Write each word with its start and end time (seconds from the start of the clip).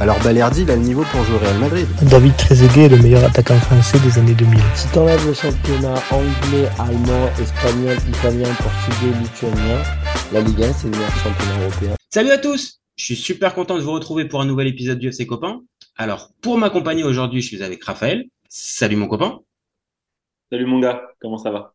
alors 0.00 0.16
Balerdi, 0.22 0.62
il 0.62 0.70
a 0.70 0.76
le 0.76 0.82
niveau 0.82 1.02
pour 1.10 1.24
jouer 1.24 1.34
au 1.34 1.38
Real 1.38 1.58
Madrid. 1.58 1.86
David 2.02 2.36
Trezeguet 2.36 2.84
est 2.84 2.88
le 2.88 2.98
meilleur 2.98 3.24
attaquant 3.24 3.58
français 3.58 3.98
des 3.98 4.16
années 4.16 4.34
2000. 4.34 4.60
Si 4.76 4.86
t'enlèves 4.92 5.26
le 5.26 5.34
championnat 5.34 5.94
anglais, 6.12 6.68
allemand, 6.78 7.28
espagnol, 7.40 7.96
italien, 8.08 8.48
portugais, 8.54 9.18
lituanien, 9.20 9.82
la 10.32 10.40
Ligue 10.40 10.62
1, 10.62 10.72
c'est 10.72 10.84
le 10.84 10.90
meilleur 10.90 11.10
championnat 11.16 11.62
européen. 11.62 11.94
Salut 12.10 12.30
à 12.30 12.38
tous 12.38 12.80
Je 12.94 13.04
suis 13.04 13.16
super 13.16 13.54
content 13.54 13.76
de 13.76 13.82
vous 13.82 13.90
retrouver 13.90 14.26
pour 14.26 14.40
un 14.40 14.44
nouvel 14.44 14.68
épisode 14.68 15.00
de 15.00 15.10
ses 15.10 15.26
copains. 15.26 15.62
Alors, 15.96 16.30
pour 16.42 16.58
m'accompagner 16.58 17.02
aujourd'hui, 17.02 17.42
je 17.42 17.48
suis 17.48 17.62
avec 17.64 17.82
Raphaël. 17.82 18.26
Salut 18.48 18.94
mon 18.94 19.08
copain. 19.08 19.40
Salut 20.52 20.66
mon 20.66 20.78
gars, 20.78 21.02
comment 21.20 21.38
ça 21.38 21.50
va? 21.50 21.74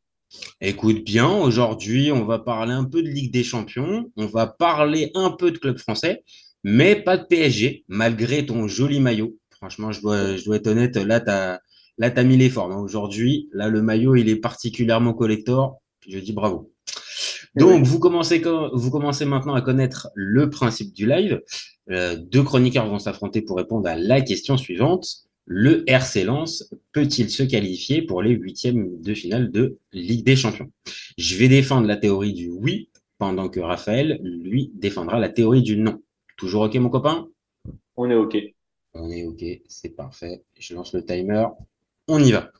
Écoute 0.62 1.04
bien, 1.04 1.30
aujourd'hui, 1.30 2.12
on 2.12 2.24
va 2.24 2.40
parler 2.40 2.74
un 2.74 2.86
peu 2.86 3.04
de 3.04 3.08
Ligue 3.08 3.32
des 3.32 3.44
Champions, 3.44 4.10
on 4.16 4.26
va 4.26 4.48
parler 4.48 5.12
un 5.14 5.30
peu 5.32 5.52
de 5.52 5.58
club 5.58 5.78
français, 5.78 6.24
mais 6.64 6.96
pas 6.96 7.18
de 7.18 7.26
PSG, 7.26 7.84
malgré 7.88 8.46
ton 8.46 8.68
joli 8.68 9.00
maillot. 9.00 9.38
Franchement, 9.52 9.92
je 9.92 10.02
dois, 10.02 10.36
je 10.36 10.44
dois 10.44 10.58
être 10.58 10.68
honnête, 10.68 10.98
là, 10.98 11.20
tu 11.20 11.30
as, 11.30 11.62
là, 11.98 12.12
as 12.16 12.24
mis 12.24 12.38
les 12.38 12.50
formes. 12.50 12.72
Hein. 12.72 12.82
Aujourd'hui, 12.82 13.50
là, 13.54 13.70
le 13.70 13.82
maillot, 13.82 14.16
il 14.16 14.30
est 14.30 14.36
particulièrement 14.36 15.14
collector. 15.14 15.82
Je 16.08 16.20
dis 16.20 16.34
bravo. 16.34 16.70
Donc, 17.56 17.86
vous 17.86 18.00
commencez, 18.00 18.42
vous 18.74 18.92
commencez 18.92 19.26
maintenant 19.26 19.54
à 19.54 19.62
connaître 19.62 20.10
le 20.16 20.50
principe 20.50 20.92
du 20.94 21.08
live. 21.08 21.42
Euh, 21.92 22.16
deux 22.16 22.44
chroniqueurs 22.44 22.88
vont 22.88 23.00
s'affronter 23.00 23.42
pour 23.42 23.58
répondre 23.58 23.88
à 23.88 23.96
la 23.96 24.22
question 24.22 24.58
suivante. 24.58 25.08
Le 25.46 25.84
RC 25.88 26.24
Lens 26.24 26.74
peut-il 26.94 27.30
se 27.30 27.44
qualifier 27.44 28.02
pour 28.02 28.24
les 28.24 28.32
huitièmes 28.32 29.02
de 29.02 29.14
finale 29.14 29.52
de 29.52 29.78
Ligue 29.92 30.26
des 30.26 30.36
Champions? 30.36 30.72
Je 31.18 31.36
vais 31.36 31.50
défendre 31.50 31.86
la 31.86 31.98
théorie 31.98 32.34
du 32.34 32.50
oui, 32.50 32.90
pendant 33.18 33.50
que 33.50 33.60
Raphaël, 33.60 34.20
lui, 34.24 34.72
défendra 34.74 35.20
la 35.20 35.30
théorie 35.30 35.62
du 35.62 35.78
non. 35.78 36.02
Toujours 36.44 36.64
OK, 36.64 36.76
mon 36.76 36.90
copain? 36.90 37.30
On 37.96 38.10
est 38.10 38.16
OK. 38.16 38.36
On 38.94 39.10
est 39.10 39.24
OK, 39.24 39.46
c'est 39.70 39.96
parfait. 39.96 40.44
Je 40.60 40.76
lance 40.76 40.92
le 40.92 41.06
timer. 41.06 41.46
On 42.10 42.22
y 42.22 42.34
va. 42.34 42.52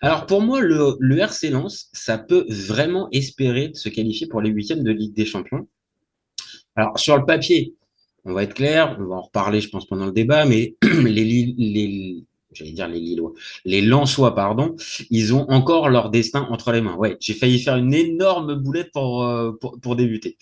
Alors 0.00 0.26
pour 0.26 0.42
moi, 0.42 0.60
le, 0.60 0.94
le 1.00 1.18
RC 1.18 1.50
Lens, 1.50 1.88
ça 1.92 2.18
peut 2.18 2.46
vraiment 2.48 3.08
espérer 3.10 3.70
de 3.70 3.74
se 3.74 3.88
qualifier 3.88 4.28
pour 4.28 4.42
les 4.42 4.50
huitièmes 4.50 4.84
de 4.84 4.92
Ligue 4.92 5.12
des 5.12 5.24
Champions. 5.24 5.66
Alors 6.76 6.96
sur 7.00 7.18
le 7.18 7.24
papier, 7.24 7.74
on 8.24 8.32
va 8.32 8.44
être 8.44 8.54
clair, 8.54 8.96
on 9.00 9.06
va 9.06 9.16
en 9.16 9.22
reparler, 9.22 9.60
je 9.60 9.70
pense, 9.70 9.88
pendant 9.88 10.06
le 10.06 10.12
débat, 10.12 10.44
mais 10.44 10.76
les, 10.84 11.24
les, 11.24 12.24
j'allais 12.52 12.72
dire 12.72 12.88
les 12.88 13.00
Lillois, 13.00 13.32
les 13.64 13.82
Lensois, 13.82 14.34
pardon, 14.34 14.76
ils 15.10 15.34
ont 15.34 15.48
encore 15.50 15.88
leur 15.88 16.10
destin 16.10 16.46
entre 16.50 16.72
les 16.72 16.80
mains. 16.80 16.96
Ouais, 16.96 17.16
j'ai 17.20 17.34
failli 17.34 17.58
faire 17.58 17.76
une 17.76 17.94
énorme 17.94 18.54
boulette 18.54 18.90
pour, 18.92 19.24
euh, 19.24 19.52
débuter. 19.96 20.36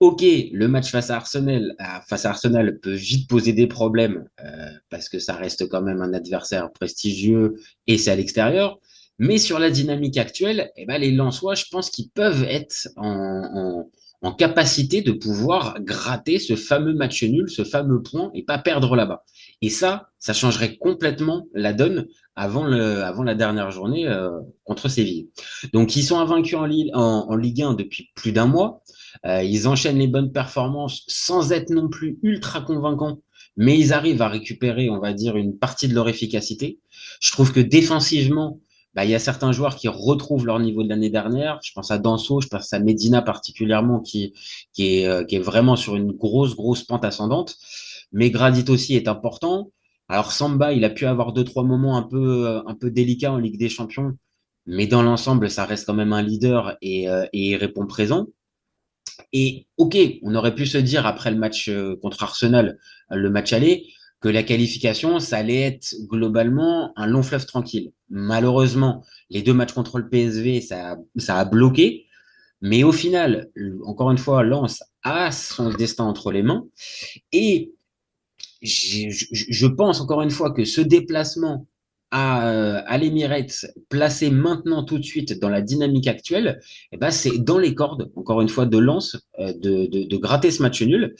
Ok, 0.00 0.22
le 0.22 0.68
match 0.68 0.90
face 0.90 1.10
à 1.10 1.16
Arsenal, 1.16 1.74
euh, 1.80 1.84
face 2.08 2.26
à 2.26 2.30
Arsenal 2.30 2.78
peut 2.80 2.92
vite 2.92 3.28
poser 3.28 3.52
des 3.52 3.66
problèmes 3.66 4.28
euh, 4.44 4.70
parce 4.90 5.08
que 5.08 5.18
ça 5.18 5.34
reste 5.34 5.68
quand 5.68 5.82
même 5.82 6.02
un 6.02 6.12
adversaire 6.12 6.70
prestigieux 6.72 7.56
et 7.86 7.98
c'est 7.98 8.10
à 8.10 8.16
l'extérieur. 8.16 8.78
Mais 9.18 9.36
sur 9.36 9.58
la 9.58 9.70
dynamique 9.70 10.16
actuelle, 10.16 10.70
eh 10.76 10.86
ben, 10.86 10.98
les 10.98 11.10
Lensois, 11.10 11.54
je 11.54 11.64
pense 11.70 11.90
qu'ils 11.90 12.08
peuvent 12.08 12.44
être 12.44 12.88
en 12.96 13.90
en 14.22 14.32
capacité 14.32 15.00
de 15.00 15.12
pouvoir 15.12 15.78
gratter 15.80 16.38
ce 16.38 16.54
fameux 16.54 16.92
match 16.92 17.22
nul, 17.22 17.48
ce 17.48 17.64
fameux 17.64 18.02
point 18.02 18.30
et 18.34 18.42
pas 18.42 18.58
perdre 18.58 18.94
là-bas. 18.94 19.24
Et 19.62 19.70
ça, 19.70 20.08
ça 20.18 20.34
changerait 20.34 20.76
complètement 20.76 21.46
la 21.54 21.72
donne 21.72 22.06
avant, 22.36 22.64
le, 22.64 23.02
avant 23.02 23.22
la 23.22 23.34
dernière 23.34 23.70
journée 23.70 24.06
euh, 24.06 24.30
contre 24.64 24.88
Séville. 24.88 25.28
Donc 25.72 25.96
ils 25.96 26.02
sont 26.02 26.18
invaincus 26.18 26.58
en, 26.58 27.36
Ligue 27.36 27.62
1 27.62 27.74
depuis 27.74 28.10
plus 28.14 28.32
d'un 28.32 28.46
mois. 28.46 28.82
Euh, 29.26 29.42
ils 29.42 29.66
enchaînent 29.68 29.98
les 29.98 30.06
bonnes 30.06 30.32
performances 30.32 31.04
sans 31.08 31.52
être 31.52 31.70
non 31.70 31.88
plus 31.88 32.18
ultra 32.22 32.60
convaincants, 32.60 33.22
mais 33.56 33.78
ils 33.78 33.92
arrivent 33.92 34.22
à 34.22 34.28
récupérer, 34.28 34.90
on 34.90 35.00
va 35.00 35.12
dire, 35.12 35.36
une 35.36 35.58
partie 35.58 35.88
de 35.88 35.94
leur 35.94 36.08
efficacité. 36.08 36.78
Je 37.20 37.32
trouve 37.32 37.52
que 37.52 37.60
défensivement, 37.60 38.60
bah, 38.94 39.04
il 39.04 39.10
y 39.10 39.14
a 39.14 39.18
certains 39.18 39.52
joueurs 39.52 39.76
qui 39.76 39.88
retrouvent 39.88 40.46
leur 40.46 40.58
niveau 40.58 40.82
de 40.82 40.88
l'année 40.88 41.10
dernière. 41.10 41.60
Je 41.62 41.72
pense 41.72 41.90
à 41.90 41.98
Danso, 41.98 42.40
je 42.40 42.48
pense 42.48 42.72
à 42.72 42.80
Medina 42.80 43.22
particulièrement, 43.22 44.00
qui, 44.00 44.34
qui, 44.72 44.98
est, 44.98 45.06
euh, 45.06 45.24
qui 45.24 45.36
est 45.36 45.40
vraiment 45.40 45.76
sur 45.76 45.96
une 45.96 46.12
grosse, 46.12 46.56
grosse 46.56 46.82
pente 46.82 47.04
ascendante. 47.04 47.56
Mais 48.12 48.30
Gradit 48.30 48.68
aussi 48.70 48.96
est 48.96 49.06
important. 49.06 49.70
Alors 50.08 50.32
Samba, 50.32 50.72
il 50.72 50.84
a 50.84 50.90
pu 50.90 51.06
avoir 51.06 51.32
deux, 51.32 51.44
trois 51.44 51.62
moments 51.62 51.96
un 51.96 52.02
peu, 52.02 52.46
euh, 52.46 52.62
un 52.66 52.74
peu 52.74 52.90
délicats 52.90 53.32
en 53.32 53.38
Ligue 53.38 53.58
des 53.58 53.68
Champions, 53.68 54.16
mais 54.66 54.88
dans 54.88 55.02
l'ensemble, 55.02 55.48
ça 55.50 55.64
reste 55.64 55.86
quand 55.86 55.94
même 55.94 56.12
un 56.12 56.22
leader 56.22 56.76
et, 56.82 57.08
euh, 57.08 57.26
et 57.32 57.50
il 57.50 57.56
répond 57.56 57.86
présent. 57.86 58.26
Et 59.32 59.68
ok, 59.76 59.96
on 60.22 60.34
aurait 60.34 60.54
pu 60.54 60.66
se 60.66 60.78
dire 60.78 61.06
après 61.06 61.30
le 61.30 61.36
match 61.36 61.70
contre 62.02 62.24
Arsenal, 62.24 62.78
le 63.10 63.30
match 63.30 63.52
aller, 63.52 63.86
que 64.20 64.28
la 64.28 64.42
qualification, 64.42 65.18
ça 65.18 65.38
allait 65.38 65.62
être 65.62 65.94
globalement 66.02 66.92
un 66.96 67.06
long 67.06 67.22
fleuve 67.22 67.46
tranquille. 67.46 67.92
Malheureusement, 68.10 69.02
les 69.30 69.42
deux 69.42 69.54
matchs 69.54 69.72
contre 69.72 69.98
le 69.98 70.08
PSV, 70.08 70.60
ça, 70.60 70.98
a 71.28 71.44
bloqué. 71.44 72.06
Mais 72.60 72.84
au 72.84 72.92
final, 72.92 73.50
encore 73.84 74.10
une 74.10 74.18
fois, 74.18 74.42
Lens 74.42 74.82
a 75.02 75.32
son 75.32 75.70
destin 75.70 76.04
entre 76.04 76.32
les 76.32 76.42
mains. 76.42 76.66
Et 77.32 77.72
je 78.60 79.66
pense 79.66 80.02
encore 80.02 80.20
une 80.20 80.30
fois 80.30 80.50
que 80.50 80.66
ce 80.66 80.82
déplacement 80.82 81.66
à, 82.10 82.78
à 82.80 82.98
l'Emirates, 82.98 83.66
placé 83.88 84.30
maintenant 84.30 84.84
tout 84.84 84.98
de 84.98 85.04
suite 85.04 85.38
dans 85.38 85.48
la 85.48 85.62
dynamique 85.62 86.08
actuelle, 86.08 86.60
eh 86.92 86.96
ben 86.98 87.10
c'est 87.10 87.38
dans 87.38 87.58
les 87.58 87.74
cordes, 87.74 88.10
encore 88.16 88.42
une 88.42 88.48
fois, 88.48 88.66
de 88.66 88.76
Lens, 88.76 89.16
euh, 89.38 89.54
de 89.54 90.16
gratter 90.16 90.50
ce 90.50 90.60
match 90.60 90.82
nul. 90.82 91.14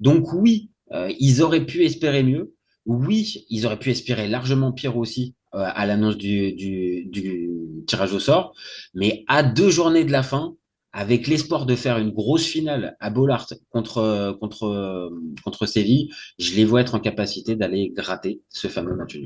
Donc 0.00 0.32
oui, 0.32 0.70
euh, 0.92 1.12
ils 1.18 1.42
auraient 1.42 1.64
pu 1.66 1.84
espérer 1.84 2.22
mieux. 2.22 2.54
Oui, 2.84 3.46
ils 3.50 3.66
auraient 3.66 3.78
pu 3.78 3.90
espérer 3.90 4.28
largement 4.28 4.72
pire 4.72 4.96
aussi 4.96 5.34
euh, 5.54 5.64
à 5.64 5.86
l'annonce 5.86 6.16
du, 6.16 6.52
du, 6.52 7.06
du, 7.06 7.50
tirage 7.86 8.12
au 8.12 8.20
sort. 8.20 8.54
Mais 8.94 9.24
à 9.26 9.42
deux 9.42 9.70
journées 9.70 10.04
de 10.04 10.12
la 10.12 10.22
fin, 10.22 10.54
avec 10.92 11.26
l'espoir 11.26 11.66
de 11.66 11.74
faire 11.74 11.98
une 11.98 12.10
grosse 12.10 12.46
finale 12.46 12.96
à 13.00 13.10
Bollard 13.10 13.46
contre, 13.70 14.36
contre, 14.40 15.10
contre 15.44 15.66
Séville, 15.66 16.10
je 16.38 16.54
les 16.54 16.64
vois 16.64 16.80
être 16.80 16.94
en 16.94 17.00
capacité 17.00 17.54
d'aller 17.54 17.90
gratter 17.90 18.40
ce 18.48 18.68
fameux 18.68 18.94
match. 18.94 19.18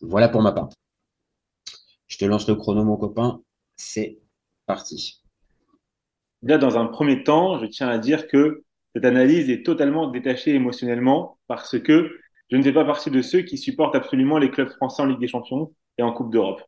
Voilà 0.00 0.28
pour 0.28 0.42
ma 0.42 0.52
part. 0.52 0.68
Je 2.06 2.18
te 2.18 2.24
lance 2.24 2.46
le 2.48 2.54
chrono, 2.54 2.84
mon 2.84 2.96
copain. 2.96 3.40
C'est 3.76 4.18
parti. 4.66 5.20
Là, 6.42 6.58
dans 6.58 6.78
un 6.78 6.86
premier 6.86 7.22
temps, 7.22 7.58
je 7.58 7.66
tiens 7.66 7.88
à 7.88 7.98
dire 7.98 8.26
que 8.26 8.64
cette 8.94 9.04
analyse 9.04 9.50
est 9.50 9.64
totalement 9.64 10.08
détachée 10.08 10.54
émotionnellement 10.54 11.38
parce 11.46 11.78
que 11.78 12.18
je 12.50 12.56
ne 12.56 12.62
fais 12.62 12.72
pas 12.72 12.84
partie 12.84 13.10
de 13.10 13.22
ceux 13.22 13.42
qui 13.42 13.58
supportent 13.58 13.94
absolument 13.94 14.38
les 14.38 14.50
clubs 14.50 14.68
français 14.70 15.02
en 15.02 15.06
Ligue 15.06 15.20
des 15.20 15.28
Champions 15.28 15.72
et 15.98 16.02
en 16.02 16.12
Coupe 16.12 16.32
d'Europe. 16.32 16.62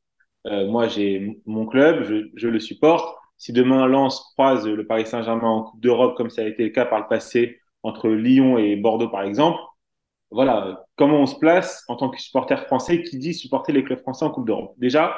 Euh, 0.46 0.66
moi, 0.68 0.88
j'ai 0.88 1.40
mon 1.46 1.66
club, 1.66 2.04
je, 2.34 2.48
le 2.48 2.60
supporte. 2.60 3.16
Si 3.36 3.52
demain 3.52 3.86
Lens 3.86 4.20
croise 4.34 4.66
le 4.68 4.86
Paris 4.86 5.06
Saint-Germain 5.06 5.48
en 5.48 5.62
Coupe 5.64 5.80
d'Europe, 5.80 6.16
comme 6.16 6.30
ça 6.30 6.42
a 6.42 6.44
été 6.46 6.62
le 6.64 6.70
cas 6.70 6.84
par 6.84 7.00
le 7.00 7.08
passé 7.08 7.60
entre 7.82 8.08
Lyon 8.08 8.58
et 8.58 8.76
Bordeaux, 8.76 9.08
par 9.08 9.22
exemple, 9.22 9.58
voilà, 10.30 10.84
comment 10.96 11.18
on 11.18 11.26
se 11.26 11.36
place 11.36 11.84
en 11.88 11.96
tant 11.96 12.08
que 12.08 12.20
supporter 12.20 12.64
français 12.64 13.02
qui 13.02 13.18
dit 13.18 13.34
supporter 13.34 13.72
les 13.72 13.84
clubs 13.84 14.00
français 14.00 14.24
en 14.24 14.30
Coupe 14.30 14.46
d'Europe? 14.46 14.74
Déjà, 14.78 15.16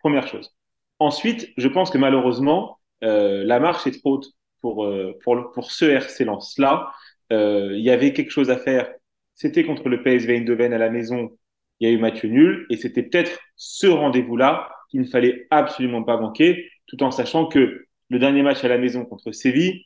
première 0.00 0.28
chose. 0.28 0.54
Ensuite, 0.98 1.50
je 1.56 1.68
pense 1.68 1.90
que 1.90 1.98
malheureusement, 1.98 2.78
euh, 3.02 3.42
la 3.44 3.58
marche 3.58 3.86
est 3.86 3.98
trop 3.98 4.14
haute 4.14 4.26
pour, 4.64 4.86
euh, 4.86 5.12
pour, 5.22 5.70
ce 5.70 5.84
RC 5.84 6.24
Lens-là. 6.24 6.90
Euh, 7.32 7.74
il 7.76 7.84
y 7.84 7.90
avait 7.90 8.14
quelque 8.14 8.30
chose 8.30 8.48
à 8.48 8.56
faire. 8.56 8.90
C'était 9.34 9.62
contre 9.62 9.90
le 9.90 10.02
PSV 10.02 10.38
Eindhoven 10.38 10.72
à 10.72 10.78
la 10.78 10.88
maison. 10.88 11.36
Il 11.80 11.86
y 11.86 11.90
a 11.90 11.94
eu 11.94 11.98
match 11.98 12.24
nul 12.24 12.66
et 12.70 12.78
c'était 12.78 13.02
peut-être 13.02 13.38
ce 13.56 13.86
rendez-vous-là 13.86 14.70
qu'il 14.88 15.02
ne 15.02 15.06
fallait 15.06 15.46
absolument 15.50 16.02
pas 16.02 16.16
manquer, 16.16 16.70
tout 16.86 17.02
en 17.02 17.10
sachant 17.10 17.44
que 17.44 17.84
le 18.08 18.18
dernier 18.18 18.42
match 18.42 18.64
à 18.64 18.68
la 18.68 18.78
maison 18.78 19.04
contre 19.04 19.32
Séville 19.32 19.84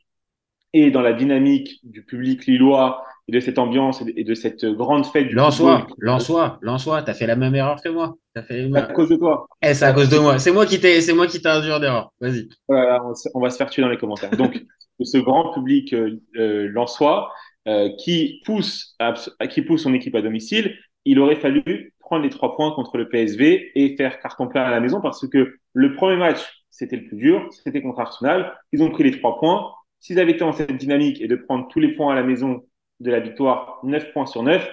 et 0.73 0.91
dans 0.91 1.01
la 1.01 1.13
dynamique 1.13 1.81
du 1.83 2.05
public 2.05 2.47
lillois 2.47 3.05
et 3.27 3.33
de 3.33 3.41
cette 3.41 3.59
ambiance 3.59 4.03
et 4.17 4.25
de 4.25 4.35
cette 4.35 4.65
grande 4.65 5.07
fête 5.07 5.29
du 5.29 5.35
Lançois, 5.35 5.87
Lançois, 5.99 6.59
Lançois, 6.63 7.03
t'as 7.03 7.15
fait 7.15 7.27
la 7.27 7.37
même 7.37 7.55
erreur 7.55 7.81
que 7.83 7.89
moi. 7.89 8.17
As 8.35 8.43
fait 8.43 8.71
à 8.75 8.83
cause 8.83 9.09
de 9.09 9.17
toi. 9.17 9.47
Eh, 9.63 9.75
c'est 9.75 9.85
à 9.85 9.93
cause 9.93 10.09
de 10.09 10.19
moi. 10.19 10.39
C'est 10.39 10.53
moi 10.53 10.65
qui 10.65 10.81
t'ai, 10.81 11.01
c'est 11.01 11.13
moi 11.13 11.27
qui 11.27 11.41
t'ai 11.41 11.49
induit 11.49 11.69
d'erreur. 11.81 12.13
Vas-y. 12.21 12.49
Voilà, 12.67 13.03
on 13.35 13.41
va 13.41 13.51
se 13.51 13.57
faire 13.57 13.69
tuer 13.69 13.83
dans 13.83 13.89
les 13.89 13.99
commentaires. 13.99 14.31
Donc, 14.31 14.65
ce 15.01 15.19
grand 15.19 15.53
public 15.53 15.93
euh, 15.93 16.21
euh 16.37 16.69
Lançois 16.69 17.31
euh, 17.67 17.91
qui 17.99 18.41
pousse, 18.45 18.95
à, 18.99 19.13
qui 19.49 19.63
pousse 19.63 19.83
son 19.83 19.93
équipe 19.93 20.15
à 20.15 20.23
domicile, 20.23 20.77
il 21.05 21.19
aurait 21.19 21.37
fallu 21.37 21.93
prendre 22.01 22.23
les 22.23 22.31
trois 22.31 22.57
points 22.57 22.73
contre 22.73 22.97
le 22.97 23.09
PSV 23.09 23.73
et 23.75 23.97
faire 23.97 24.21
carton 24.21 24.49
plein 24.49 24.63
à 24.63 24.71
la 24.71 24.81
maison 24.81 25.01
parce 25.01 25.27
que 25.29 25.55
le 25.75 25.95
premier 25.95 26.17
match 26.17 26.39
c'était 26.79 26.97
le 26.97 27.07
plus 27.07 27.17
dur, 27.17 27.49
c'était 27.65 27.83
contre 27.83 27.99
Arsenal. 27.99 28.57
Ils 28.73 28.83
ont 28.85 28.91
pris 28.91 29.03
les 29.03 29.19
trois 29.19 29.39
points. 29.39 29.73
S'ils 30.01 30.19
avaient 30.19 30.33
été 30.33 30.43
en 30.43 30.53
cette 30.53 30.77
dynamique 30.77 31.21
et 31.21 31.29
de 31.29 31.37
prendre 31.37 31.69
tous 31.69 31.81
les 31.81 31.95
points 31.95 32.13
à 32.13 32.17
la 32.17 32.23
maison 32.23 32.65
de 33.01 33.11
la 33.11 33.21
victoire, 33.21 33.81
9 33.85 34.13
points 34.13 34.27
sur 34.27 34.43
9, 34.43 34.69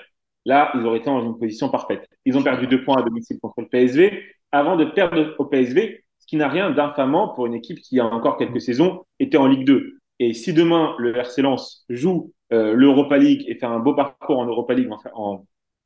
là, 0.46 0.72
ils 0.76 0.86
auraient 0.86 1.00
été 1.00 1.08
dans 1.08 1.24
une 1.24 1.38
position 1.38 1.70
parfaite. 1.70 2.08
Ils 2.26 2.38
ont 2.38 2.44
perdu 2.44 2.68
deux 2.68 2.84
points 2.84 2.98
à 2.98 3.04
domicile 3.04 3.40
contre 3.40 3.62
le 3.62 3.68
PSV 3.68 4.24
avant 4.52 4.76
de 4.76 4.86
perdre 4.86 5.36
au 5.38 5.46
PSV, 5.46 6.04
ce 6.20 6.28
qui 6.28 6.38
n'a 6.38 6.48
rien 6.48 6.72
d'infamant 6.72 7.30
pour 7.30 7.46
une 7.46 7.56
équipe 7.56 7.80
qui, 7.80 7.96
il 7.96 7.98
y 7.98 8.02
a 8.02 8.06
encore 8.06 8.38
quelques 8.38 8.62
saisons, 8.62 9.04
était 9.20 9.38
en 9.38 9.48
Ligue 9.48 9.66
2. 9.66 9.98
Et 10.20 10.34
si 10.34 10.54
demain, 10.54 10.96
le 10.98 11.16
RC 11.18 11.42
Lens 11.42 11.86
joue 11.90 12.32
euh, 12.54 12.74
l'Europa 12.74 13.18
League 13.18 13.44
et 13.48 13.56
fait 13.56 13.66
un 13.66 13.80
beau 13.80 13.94
parcours 13.94 14.40
en 14.40 14.46
Europa 14.46 14.74
League, 14.74 14.90
en, 15.14 15.46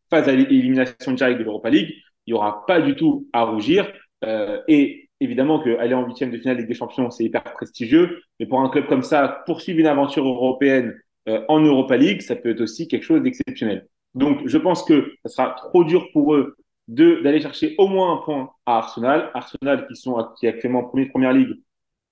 phase 0.09 0.27
à 0.27 0.33
l'élimination 0.33 1.11
directe 1.13 1.39
de 1.39 1.43
l'Europa 1.43 1.69
League, 1.69 1.93
il 2.25 2.33
n'y 2.33 2.37
aura 2.37 2.65
pas 2.65 2.81
du 2.81 2.95
tout 2.95 3.27
à 3.33 3.43
rougir. 3.43 3.91
Euh, 4.23 4.61
et 4.67 5.08
évidemment 5.19 5.59
qu'aller 5.61 5.93
en 5.93 6.05
huitième 6.05 6.31
de 6.31 6.37
finale 6.37 6.57
Ligue 6.57 6.67
des 6.67 6.73
Champions, 6.73 7.09
c'est 7.11 7.23
hyper 7.23 7.43
prestigieux. 7.43 8.21
Mais 8.39 8.45
pour 8.45 8.61
un 8.61 8.69
club 8.69 8.87
comme 8.87 9.03
ça, 9.03 9.43
poursuivre 9.45 9.79
une 9.79 9.87
aventure 9.87 10.25
européenne 10.27 10.99
euh, 11.27 11.43
en 11.47 11.59
Europa 11.59 11.97
League, 11.97 12.21
ça 12.21 12.35
peut 12.35 12.51
être 12.51 12.61
aussi 12.61 12.87
quelque 12.87 13.03
chose 13.03 13.21
d'exceptionnel. 13.21 13.87
Donc, 14.15 14.47
je 14.47 14.57
pense 14.57 14.83
que 14.83 15.13
ça 15.25 15.29
sera 15.29 15.55
trop 15.55 15.83
dur 15.83 16.07
pour 16.13 16.33
eux 16.35 16.55
de 16.87 17.21
d'aller 17.21 17.41
chercher 17.41 17.75
au 17.77 17.87
moins 17.87 18.13
un 18.13 18.17
point 18.17 18.51
à 18.65 18.77
Arsenal. 18.77 19.31
Arsenal 19.33 19.87
qui 19.87 19.95
sont 19.95 20.25
qui 20.39 20.45
est 20.47 20.49
actuellement 20.49 20.79
en 20.79 20.83
première 20.85 21.09
première 21.09 21.33
ligue 21.33 21.61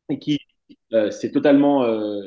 et 0.10 0.20
qui 0.20 0.40
euh, 0.94 1.12
c'est 1.12 1.32
totalement 1.32 1.84
euh, 1.84 2.22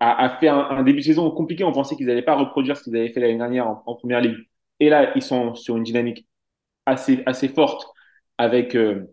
a, 0.00 0.24
a, 0.24 0.38
fait 0.38 0.48
un, 0.48 0.58
un, 0.58 0.82
début 0.82 1.00
de 1.00 1.04
saison 1.04 1.30
compliqué. 1.30 1.64
On 1.64 1.72
pensait 1.72 1.96
qu'ils 1.96 2.06
n'allaient 2.06 2.22
pas 2.22 2.36
reproduire 2.36 2.76
ce 2.76 2.84
qu'ils 2.84 2.96
avaient 2.96 3.10
fait 3.10 3.20
l'année 3.20 3.38
dernière 3.38 3.66
en, 3.68 3.82
en, 3.86 3.94
première 3.96 4.20
ligue. 4.20 4.36
Et 4.80 4.88
là, 4.88 5.12
ils 5.16 5.22
sont 5.22 5.54
sur 5.54 5.76
une 5.76 5.84
dynamique 5.84 6.26
assez 6.86 7.22
assez 7.26 7.48
forte 7.48 7.86
avec 8.38 8.74
euh, 8.76 9.06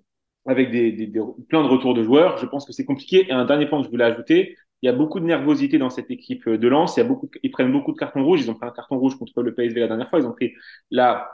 avec 0.45 0.71
des, 0.71 0.91
des, 0.91 1.07
des, 1.07 1.21
plein 1.49 1.63
de 1.63 1.67
retours 1.67 1.93
de 1.93 2.03
joueurs. 2.03 2.37
Je 2.37 2.45
pense 2.45 2.65
que 2.65 2.73
c'est 2.73 2.85
compliqué. 2.85 3.27
Et 3.27 3.31
un 3.31 3.45
dernier 3.45 3.67
point 3.67 3.79
que 3.79 3.85
je 3.85 3.91
voulais 3.91 4.05
ajouter, 4.05 4.57
il 4.81 4.87
y 4.87 4.89
a 4.89 4.93
beaucoup 4.93 5.19
de 5.19 5.25
nervosité 5.25 5.77
dans 5.77 5.89
cette 5.89 6.09
équipe 6.09 6.49
de 6.49 6.67
Lens. 6.67 6.97
Il 6.97 7.01
y 7.01 7.03
a 7.03 7.05
beaucoup, 7.05 7.29
ils 7.43 7.51
prennent 7.51 7.71
beaucoup 7.71 7.91
de 7.91 7.97
cartons 7.97 8.23
rouges. 8.23 8.41
Ils 8.41 8.49
ont 8.49 8.55
pris 8.55 8.67
un 8.67 8.71
carton 8.71 8.97
rouge 8.97 9.15
contre 9.17 9.43
le 9.43 9.53
PSV 9.53 9.79
la 9.79 9.87
dernière 9.87 10.09
fois. 10.09 10.19
Ils 10.19 10.25
ont 10.25 10.33
pris 10.33 10.53
là 10.89 11.29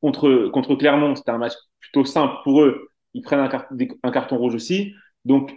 contre 0.00 0.48
contre 0.52 0.74
Clermont. 0.74 1.14
C'était 1.14 1.30
un 1.30 1.38
match 1.38 1.54
plutôt 1.80 2.04
simple 2.04 2.34
pour 2.44 2.62
eux. 2.62 2.88
Ils 3.14 3.22
prennent 3.22 3.40
un, 3.40 3.50
un 4.02 4.10
carton 4.10 4.36
rouge 4.36 4.54
aussi. 4.54 4.94
Donc 5.24 5.54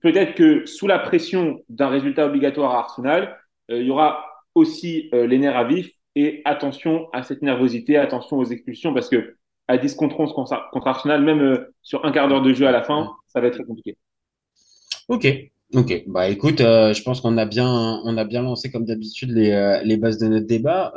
peut-être 0.00 0.34
que 0.34 0.66
sous 0.66 0.86
la 0.86 0.98
pression 0.98 1.60
d'un 1.68 1.88
résultat 1.88 2.26
obligatoire 2.26 2.74
à 2.74 2.78
Arsenal, 2.80 3.38
euh, 3.70 3.80
il 3.80 3.86
y 3.86 3.90
aura 3.90 4.24
aussi 4.54 5.08
euh, 5.14 5.26
les 5.26 5.38
nerfs 5.38 5.56
à 5.56 5.64
vif 5.64 5.90
et 6.14 6.42
attention 6.44 7.08
à 7.12 7.22
cette 7.22 7.42
nervosité, 7.42 7.96
attention 7.96 8.38
aux 8.38 8.44
expulsions 8.44 8.92
parce 8.92 9.08
que 9.08 9.36
à 9.72 9.78
10 9.78 9.94
contre 9.94 10.20
11 10.20 10.32
contre 10.34 10.86
Arsenal, 10.86 11.22
même 11.22 11.40
euh, 11.40 11.74
sur 11.82 12.04
un 12.04 12.12
quart 12.12 12.28
d'heure 12.28 12.42
de 12.42 12.52
jeu 12.52 12.66
à 12.66 12.72
la 12.72 12.82
fin, 12.82 13.10
ça 13.26 13.40
va 13.40 13.46
être 13.46 13.54
très 13.54 13.64
compliqué. 13.64 13.96
Ok, 15.08 15.26
ok. 15.74 16.04
Bah 16.06 16.28
écoute, 16.28 16.60
euh, 16.60 16.92
je 16.92 17.02
pense 17.02 17.22
qu'on 17.22 17.38
a 17.38 17.46
bien, 17.46 18.00
on 18.04 18.16
a 18.18 18.24
bien 18.24 18.42
lancé 18.42 18.70
comme 18.70 18.84
d'habitude 18.84 19.30
les, 19.30 19.50
euh, 19.50 19.80
les 19.82 19.96
bases 19.96 20.18
de 20.18 20.28
notre 20.28 20.46
débat. 20.46 20.92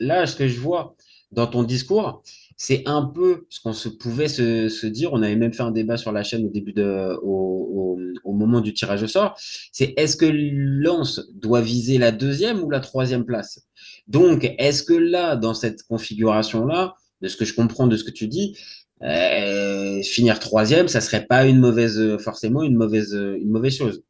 là, 0.00 0.26
ce 0.26 0.34
que 0.34 0.48
je 0.48 0.58
vois 0.58 0.94
dans 1.30 1.46
ton 1.46 1.62
discours, 1.62 2.22
c'est 2.56 2.82
un 2.86 3.02
peu 3.02 3.46
ce 3.50 3.60
qu'on 3.60 3.74
se 3.74 3.90
pouvait 3.90 4.28
se, 4.28 4.70
se, 4.70 4.86
dire. 4.86 5.12
On 5.12 5.22
avait 5.22 5.36
même 5.36 5.52
fait 5.52 5.62
un 5.62 5.70
débat 5.70 5.98
sur 5.98 6.10
la 6.10 6.22
chaîne 6.22 6.46
au 6.46 6.48
début 6.48 6.72
de, 6.72 7.18
au, 7.22 7.26
au, 7.26 7.98
au 8.24 8.32
moment 8.32 8.62
du 8.62 8.72
tirage 8.72 9.02
au 9.02 9.06
sort. 9.06 9.36
C'est 9.72 9.92
est-ce 9.98 10.16
que 10.16 10.26
Lens 10.26 11.20
doit 11.34 11.60
viser 11.60 11.98
la 11.98 12.12
deuxième 12.12 12.62
ou 12.62 12.70
la 12.70 12.80
troisième 12.80 13.26
place? 13.26 13.66
Donc, 14.06 14.50
est-ce 14.58 14.82
que 14.82 14.94
là, 14.94 15.36
dans 15.36 15.52
cette 15.52 15.82
configuration-là, 15.82 16.94
de 17.26 17.30
ce 17.30 17.36
que 17.36 17.44
je 17.44 17.54
comprends 17.54 17.86
de 17.86 17.96
ce 17.96 18.04
que 18.04 18.10
tu 18.10 18.28
dis, 18.28 18.58
euh, 19.02 20.02
finir 20.02 20.38
troisième, 20.38 20.88
ça 20.88 21.00
serait 21.00 21.26
pas 21.26 21.46
une 21.46 21.58
mauvaise, 21.58 22.16
forcément 22.18 22.62
une 22.62 22.76
mauvaise, 22.76 23.12
une 23.12 23.50
mauvaise 23.50 23.76
chose. 23.76 24.02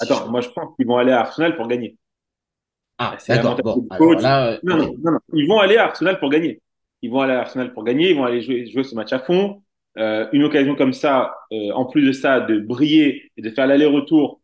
Attends, 0.00 0.30
moi 0.30 0.40
je 0.40 0.48
pense 0.48 0.74
qu'ils 0.76 0.86
vont 0.86 0.96
aller 0.96 1.12
à 1.12 1.20
Arsenal 1.20 1.56
pour 1.56 1.68
gagner. 1.68 1.96
Ah, 2.98 3.16
d'accord. 3.28 3.60
Bon, 3.62 3.86
alors 3.90 4.20
là, 4.20 4.58
non, 4.62 4.76
non, 4.76 4.94
non, 5.02 5.12
non, 5.12 5.18
ils 5.32 5.46
vont 5.48 5.58
aller 5.58 5.76
à 5.76 5.84
Arsenal 5.84 6.18
pour 6.20 6.30
gagner 6.30 6.60
ils 7.04 7.10
vont 7.10 7.20
aller 7.20 7.34
à 7.34 7.40
Arsenal 7.40 7.74
pour 7.74 7.84
gagner, 7.84 8.10
ils 8.10 8.16
vont 8.16 8.24
aller 8.24 8.40
jouer, 8.40 8.64
jouer 8.64 8.82
ce 8.82 8.94
match 8.94 9.12
à 9.12 9.18
fond. 9.18 9.62
Euh, 9.98 10.26
une 10.32 10.42
occasion 10.42 10.74
comme 10.74 10.94
ça, 10.94 11.34
euh, 11.52 11.70
en 11.72 11.84
plus 11.84 12.02
de 12.02 12.12
ça, 12.12 12.40
de 12.40 12.58
briller 12.58 13.30
et 13.36 13.42
de 13.42 13.50
faire 13.50 13.66
l'aller-retour 13.66 14.40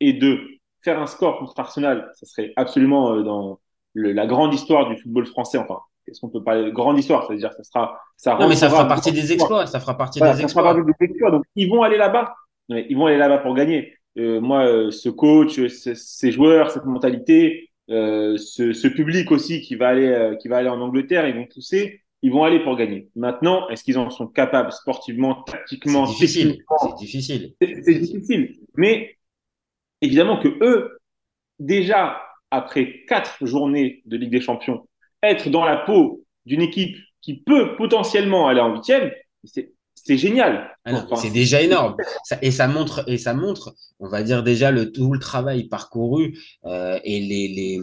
et 0.00 0.14
de 0.14 0.40
faire 0.82 0.98
un 0.98 1.06
score 1.06 1.38
contre 1.38 1.52
Arsenal, 1.60 2.10
ça 2.14 2.24
serait 2.24 2.54
absolument 2.56 3.12
euh, 3.12 3.22
dans 3.22 3.60
le, 3.92 4.12
la 4.12 4.26
grande 4.26 4.54
histoire 4.54 4.88
du 4.88 4.96
football 5.02 5.26
français. 5.26 5.58
Enfin, 5.58 5.80
est-ce 6.08 6.20
qu'on 6.20 6.28
peut 6.28 6.42
parler 6.42 6.64
de 6.64 6.70
grande 6.70 6.98
histoire? 6.98 7.26
C'est-à-dire, 7.26 7.52
ça 7.52 7.64
sera, 7.64 8.00
ça. 8.16 8.38
Non, 8.38 8.48
mais 8.48 8.56
ça 8.56 8.68
fera 8.68 8.86
partie 8.86 9.12
des 9.12 9.32
exploits. 9.32 9.66
Ça 9.66 9.80
fera 9.80 9.96
partie 9.96 10.18
voilà, 10.18 10.34
des 10.34 10.42
exploits. 10.42 10.62
Ça 10.62 10.68
fera 10.70 10.82
partie 10.82 10.98
des 10.98 11.04
exploits. 11.04 11.30
Donc, 11.30 11.44
ils 11.54 11.68
vont 11.68 11.82
aller 11.82 11.96
là-bas. 11.96 12.34
Ils 12.68 12.96
vont 12.96 13.06
aller 13.06 13.18
là-bas 13.18 13.38
pour 13.38 13.54
gagner. 13.54 13.94
Euh, 14.18 14.40
moi, 14.40 14.90
ce 14.90 15.08
coach, 15.08 15.60
ces 15.68 16.32
joueurs, 16.32 16.70
cette 16.70 16.86
mentalité, 16.86 17.70
euh, 17.88 18.36
ce, 18.36 18.72
ce, 18.72 18.88
public 18.88 19.30
aussi 19.30 19.60
qui 19.60 19.76
va 19.76 19.88
aller 19.88 20.08
euh, 20.08 20.34
qui 20.34 20.48
va 20.48 20.56
aller 20.56 20.68
en 20.68 20.80
Angleterre, 20.80 21.28
ils 21.28 21.36
vont 21.36 21.46
pousser, 21.46 22.02
ils 22.20 22.32
vont 22.32 22.42
aller 22.42 22.58
pour 22.58 22.76
gagner. 22.76 23.08
Maintenant, 23.14 23.68
est-ce 23.68 23.84
qu'ils 23.84 23.98
en 23.98 24.10
sont 24.10 24.26
capables 24.26 24.72
sportivement, 24.72 25.44
tactiquement, 25.44 26.06
C'est 26.06 26.14
difficile. 26.14 26.64
C'est 26.80 26.96
difficile. 26.96 27.54
C'est 27.60 27.94
difficile. 27.94 28.56
Mais 28.74 29.16
évidemment 30.00 30.38
que 30.38 30.48
eux, 30.62 30.98
déjà 31.60 32.20
après 32.50 33.04
quatre 33.06 33.46
journées 33.46 34.02
de 34.04 34.16
Ligue 34.16 34.32
des 34.32 34.40
Champions, 34.40 34.88
être 35.22 35.48
dans 35.50 35.64
la 35.64 35.76
peau 35.78 36.22
d'une 36.44 36.62
équipe 36.62 36.96
qui 37.20 37.42
peut 37.42 37.76
potentiellement 37.76 38.48
aller 38.48 38.60
en 38.60 38.74
huitième, 38.74 39.10
c'est 39.44 39.72
c'est 40.06 40.18
génial. 40.18 40.70
Ah 40.84 40.92
enfin, 41.04 41.16
c'est 41.16 41.30
déjà 41.30 41.60
énorme. 41.60 41.96
Ça, 42.22 42.38
et 42.40 42.52
ça 42.52 42.68
montre, 42.68 43.02
et 43.08 43.18
ça 43.18 43.34
montre, 43.34 43.74
on 43.98 44.08
va 44.08 44.22
dire 44.22 44.44
déjà 44.44 44.70
le 44.70 44.92
tout 44.92 45.12
le 45.12 45.18
travail 45.18 45.64
parcouru 45.64 46.38
euh, 46.64 47.00
et 47.02 47.18
les, 47.18 47.48
les, 47.48 47.80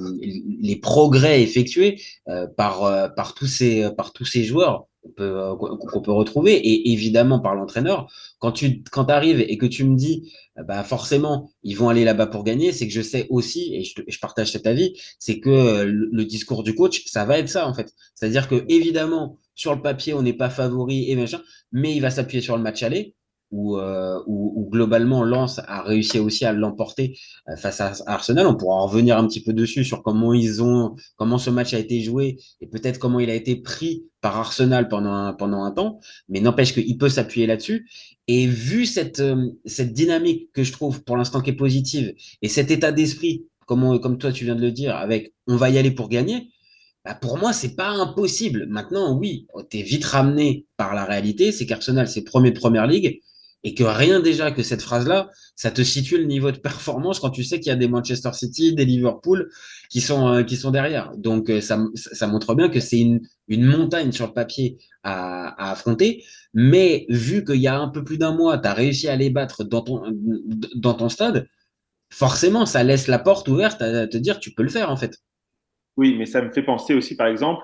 les 0.62 0.76
progrès 0.78 1.42
effectués 1.42 2.02
euh, 2.30 2.48
par 2.56 2.86
euh, 2.86 3.10
par 3.10 3.34
tous 3.34 3.48
ces 3.48 3.90
par 3.98 4.14
tous 4.14 4.26
ces 4.26 4.46
joueurs 4.46 4.86
qu'on 5.04 5.12
peut 5.12 5.56
qu'on 5.58 6.02
peut 6.02 6.12
retrouver 6.12 6.54
et 6.54 6.92
évidemment 6.92 7.40
par 7.40 7.56
l'entraîneur. 7.56 8.12
Quand 8.40 8.52
tu 8.52 8.84
quand 8.92 9.10
arrives 9.10 9.40
et 9.42 9.58
que 9.58 9.66
tu 9.66 9.84
me 9.84 9.96
dis 9.96 10.34
bah 10.56 10.84
forcément 10.84 11.52
ils 11.64 11.78
vont 11.78 11.90
aller 11.90 12.06
là-bas 12.06 12.28
pour 12.28 12.44
gagner, 12.44 12.72
c'est 12.72 12.88
que 12.88 12.94
je 12.94 13.02
sais 13.02 13.28
aussi 13.30 13.76
et 13.76 13.84
je, 13.84 14.20
partage 14.20 14.52
cet 14.52 14.68
avis, 14.68 14.94
c'est 15.20 15.40
que 15.40 15.84
le, 15.84 16.10
le 16.12 16.26
discours 16.26 16.64
du 16.64 16.76
coach, 16.76 17.06
ça 17.08 17.26
va 17.26 17.40
être 17.40 17.50
ça 17.50 17.68
en 17.68 17.74
fait. 17.74 17.94
C'est-à-dire 18.16 18.48
que 18.48 18.66
évidemment 18.70 19.38
sur 19.56 19.76
le 19.76 19.82
papier, 19.82 20.14
on 20.14 20.22
n'est 20.22 20.34
pas 20.34 20.50
favori 20.50 21.10
et 21.10 21.16
machin, 21.16 21.42
mais 21.72 21.96
il 21.96 22.02
va 22.02 22.10
s'appuyer 22.10 22.42
sur 22.42 22.58
le 22.58 22.64
match 22.64 22.84
aller, 22.84 23.16
où, 23.54 23.78
euh, 23.78 24.20
où, 24.26 24.68
globalement 24.72 25.24
Lens 25.24 25.62
a 25.68 25.84
réussi 25.84 26.18
aussi 26.18 26.44
à 26.44 26.54
l'emporter 26.54 27.16
euh, 27.48 27.56
face 27.56 27.80
à 27.82 27.94
Arsenal. 28.08 28.48
On 28.48 28.56
pourra 28.56 28.78
en 28.78 28.88
revenir 28.88 29.16
un 29.16 29.28
petit 29.28 29.44
peu 29.44 29.54
dessus 29.54 29.86
sur 29.86 30.02
comment 30.02 30.34
ils 30.34 30.64
ont, 30.64 30.96
comment 31.18 31.38
ce 31.38 31.52
match 31.52 31.76
a 31.76 31.80
été 31.80 32.02
joué 32.02 32.40
et 32.62 32.68
peut-être 32.68 32.98
comment 32.98 33.20
il 33.20 33.30
a 33.30 33.36
été 33.36 33.56
pris 33.56 34.06
par 34.22 34.38
Arsenal 34.38 34.90
pendant 34.90 35.14
un, 35.14 35.34
pendant 35.34 35.64
un 35.64 35.72
temps. 35.72 36.00
Mais 36.30 36.42
n'empêche 36.42 36.74
qu'il 36.74 36.98
peut 36.98 37.10
s'appuyer 37.10 37.46
là-dessus. 37.46 37.88
Et 38.28 38.48
vu 38.48 38.88
cette, 38.88 39.20
euh, 39.20 39.52
cette 39.66 39.94
dynamique 39.94 40.50
que 40.52 40.64
je 40.64 40.72
trouve 40.72 41.04
pour 41.04 41.16
l'instant 41.16 41.40
qui 41.40 41.52
est 41.52 41.56
positive 41.56 42.16
et 42.42 42.50
cet 42.50 42.72
état 42.72 42.92
d'esprit, 42.92 43.46
comme, 43.68 44.00
comme 44.00 44.18
toi 44.18 44.32
tu 44.32 44.46
viens 44.46 44.56
de 44.56 44.62
le 44.62 44.72
dire, 44.72 44.96
avec 44.96 45.32
on 45.46 45.58
va 45.58 45.70
y 45.70 45.78
aller 45.78 45.92
pour 45.92 46.10
gagner, 46.10 46.50
bah 47.06 47.14
pour 47.14 47.38
moi, 47.38 47.54
c'est 47.54 47.76
pas 47.76 47.90
impossible. 47.90 48.66
Maintenant, 48.68 49.16
oui, 49.16 49.46
tu 49.70 49.80
es 49.80 49.82
vite 49.84 50.06
ramené 50.06 50.66
par 50.78 50.96
la 50.96 51.04
réalité, 51.06 51.52
c'est 51.52 51.66
qu'Arsenal, 51.66 52.08
c'est 52.08 52.24
premier 52.24 52.52
première 52.52 52.88
ligue, 52.88 53.20
et 53.64 53.74
que 53.74 53.84
rien 53.84 54.20
déjà 54.20 54.52
que 54.52 54.62
cette 54.64 54.82
phrase-là, 54.82 55.30
ça 55.56 55.72
te 55.72 55.82
situe 55.82 56.18
le 56.18 56.26
niveau 56.26 56.52
de 56.52 56.58
performance 56.58 57.20
quand 57.20 57.30
tu 57.30 57.44
sais 57.44 57.60
qu'il 57.60 57.70
y 57.70 57.72
a 57.72 57.76
des 57.76 57.88
Manchester 57.88 58.32
City, 58.34 58.74
des 58.76 58.86
Liverpool 58.86 59.50
qui 59.90 60.02
sont, 60.02 60.28
euh, 60.28 60.44
qui 60.44 60.58
sont 60.58 60.72
derrière. 60.72 61.16
Donc, 61.18 61.50
euh, 61.50 61.62
ça, 61.62 61.80
ça 61.96 62.28
montre 62.28 62.56
bien 62.56 62.70
que 62.70 62.80
c'est 62.80 63.00
une, 63.00 63.22
une 63.48 63.66
montagne 63.66 64.12
sur 64.12 64.28
le 64.28 64.34
papier 64.34 64.78
à, 65.04 65.50
à 65.64 65.72
affronter. 65.72 66.24
Mais 66.54 67.06
vu 67.10 67.46
qu'il 67.46 67.62
y 67.62 67.68
a 67.68 67.80
un 67.80 67.88
peu 67.88 68.04
plus 68.04 68.18
d'un 68.18 68.36
mois, 68.36 68.58
tu 68.58 68.68
as 68.68 68.74
réussi 68.74 69.08
à 69.08 69.16
les 69.16 69.30
battre 69.30 69.64
dans 69.64 69.82
ton, 69.82 70.04
dans 70.76 70.94
ton 70.94 71.10
stade, 71.10 71.48
forcément, 72.12 72.66
ça 72.66 72.84
laisse 72.84 73.08
la 73.08 73.20
porte 73.20 73.48
ouverte 73.48 73.82
à 73.82 74.08
te 74.08 74.18
dire 74.18 74.40
tu 74.40 74.54
peux 74.54 74.64
le 74.64 74.70
faire, 74.70 74.90
en 74.90 74.98
fait. 74.98 75.18
Oui, 75.98 76.16
mais 76.18 76.26
ça 76.26 76.42
me 76.42 76.52
fait 76.52 76.64
penser 76.64 76.94
aussi, 76.94 77.16
par 77.16 77.28
exemple, 77.28 77.64